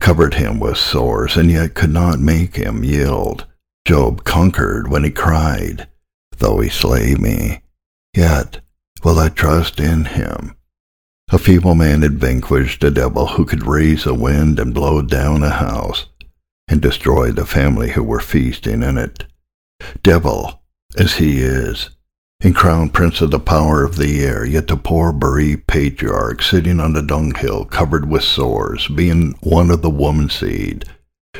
covered 0.00 0.34
him 0.34 0.58
with 0.58 0.76
sores, 0.76 1.36
and 1.36 1.48
yet 1.48 1.74
could 1.74 1.92
not 1.92 2.18
make 2.18 2.56
him 2.56 2.82
yield. 2.82 3.46
Job 3.86 4.24
conquered 4.24 4.88
when 4.88 5.04
he 5.04 5.12
cried, 5.12 5.86
Though 6.38 6.60
he 6.60 6.68
slay 6.68 7.14
me, 7.16 7.62
yet 8.14 8.60
will 9.02 9.18
I 9.18 9.28
trust 9.28 9.80
in 9.80 10.04
him. 10.04 10.54
A 11.30 11.38
feeble 11.38 11.74
man 11.74 12.02
had 12.02 12.18
vanquished 12.18 12.82
a 12.84 12.90
devil 12.90 13.26
who 13.26 13.44
could 13.44 13.66
raise 13.66 14.06
a 14.06 14.14
wind 14.14 14.58
and 14.58 14.72
blow 14.72 15.02
down 15.02 15.42
a 15.42 15.50
house, 15.50 16.06
and 16.68 16.80
destroy 16.80 17.32
the 17.32 17.44
family 17.44 17.90
who 17.90 18.02
were 18.02 18.20
feasting 18.20 18.82
in 18.82 18.96
it. 18.96 19.24
Devil, 20.02 20.62
as 20.96 21.14
he 21.14 21.40
is, 21.40 21.90
and 22.40 22.54
crowned 22.54 22.94
prince 22.94 23.20
of 23.20 23.30
the 23.30 23.40
power 23.40 23.82
of 23.84 23.96
the 23.96 24.24
air, 24.24 24.44
yet 24.44 24.68
the 24.68 24.76
poor 24.76 25.12
bereaved 25.12 25.66
patriarch 25.66 26.40
sitting 26.40 26.78
on 26.78 26.92
the 26.92 27.02
dunghill 27.02 27.64
covered 27.64 28.08
with 28.08 28.22
sores, 28.22 28.86
being 28.88 29.34
one 29.40 29.70
of 29.70 29.82
the 29.82 29.90
woman 29.90 30.30
seed, 30.30 30.84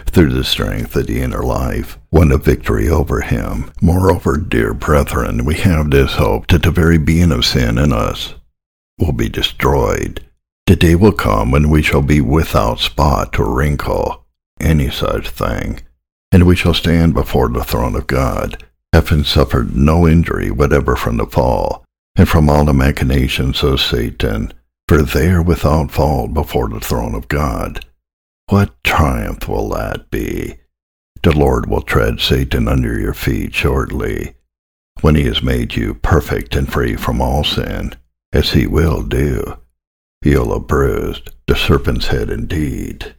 through 0.07 0.33
the 0.33 0.45
strength 0.45 0.97
of 0.97 1.07
the 1.07 1.21
inner 1.21 1.43
life, 1.43 1.99
won 2.11 2.33
a 2.33 2.39
victory 2.39 2.89
over 2.89 3.21
him. 3.21 3.71
Moreover, 3.81 4.37
dear 4.37 4.75
brethren, 4.75 5.45
we 5.45 5.57
have 5.57 5.91
this 5.91 6.15
hope 6.15 6.47
that 6.49 6.63
the 6.63 6.71
very 6.71 6.99
being 6.99 7.33
of 7.33 7.45
sin 7.45 7.79
in 7.79 7.93
us 7.93 8.35
will 8.99 9.13
be 9.13 9.29
destroyed. 9.29 10.25
The 10.67 10.77
day 10.77 10.95
will 10.95 11.13
come 11.13 11.51
when 11.51 11.71
we 11.71 11.83
shall 11.83 12.03
be 12.03 12.21
without 12.21 12.81
spot 12.81 13.39
or 13.39 13.55
wrinkle, 13.55 14.25
any 14.61 14.91
such 14.91 15.31
thing, 15.31 15.81
and 16.31 16.47
we 16.47 16.57
shall 16.57 16.75
stand 16.75 17.15
before 17.15 17.49
the 17.49 17.65
throne 17.65 17.97
of 17.97 18.07
God, 18.07 18.63
having 18.93 19.25
suffered 19.25 19.75
no 19.75 20.07
injury 20.07 20.51
whatever 20.51 20.95
from 20.95 21.17
the 21.17 21.27
fall, 21.27 21.85
and 22.17 22.29
from 22.29 22.51
all 22.51 22.65
the 22.65 22.75
machinations 22.75 23.63
of 23.63 23.81
Satan, 23.81 24.53
for 24.89 25.03
they 25.03 25.29
are 25.31 25.43
without 25.43 25.91
fault 25.91 26.35
before 26.35 26.69
the 26.69 26.81
throne 26.81 27.15
of 27.15 27.29
God. 27.29 27.85
What 28.49 28.83
triumph 28.83 29.47
will 29.47 29.69
that 29.71 30.11
be? 30.11 30.55
The 31.23 31.37
Lord 31.37 31.69
will 31.69 31.83
tread 31.83 32.19
Satan 32.19 32.67
under 32.67 32.99
your 32.99 33.13
feet 33.13 33.55
shortly, 33.55 34.37
when 35.03 35.17
he 35.17 35.25
has 35.25 35.43
made 35.43 35.77
you 35.77 35.93
perfect 35.93 36.57
and 36.57 36.71
free 36.73 36.97
from 36.97 37.21
all 37.21 37.45
sin, 37.45 37.95
as 38.33 38.53
he 38.53 38.67
will 38.67 39.03
do. 39.03 39.59
He'll 40.23 40.55
have 40.55 40.67
bruised 40.67 41.31
the 41.47 41.57
serpent's 41.57 42.07
head 42.07 42.31
indeed. 42.31 43.15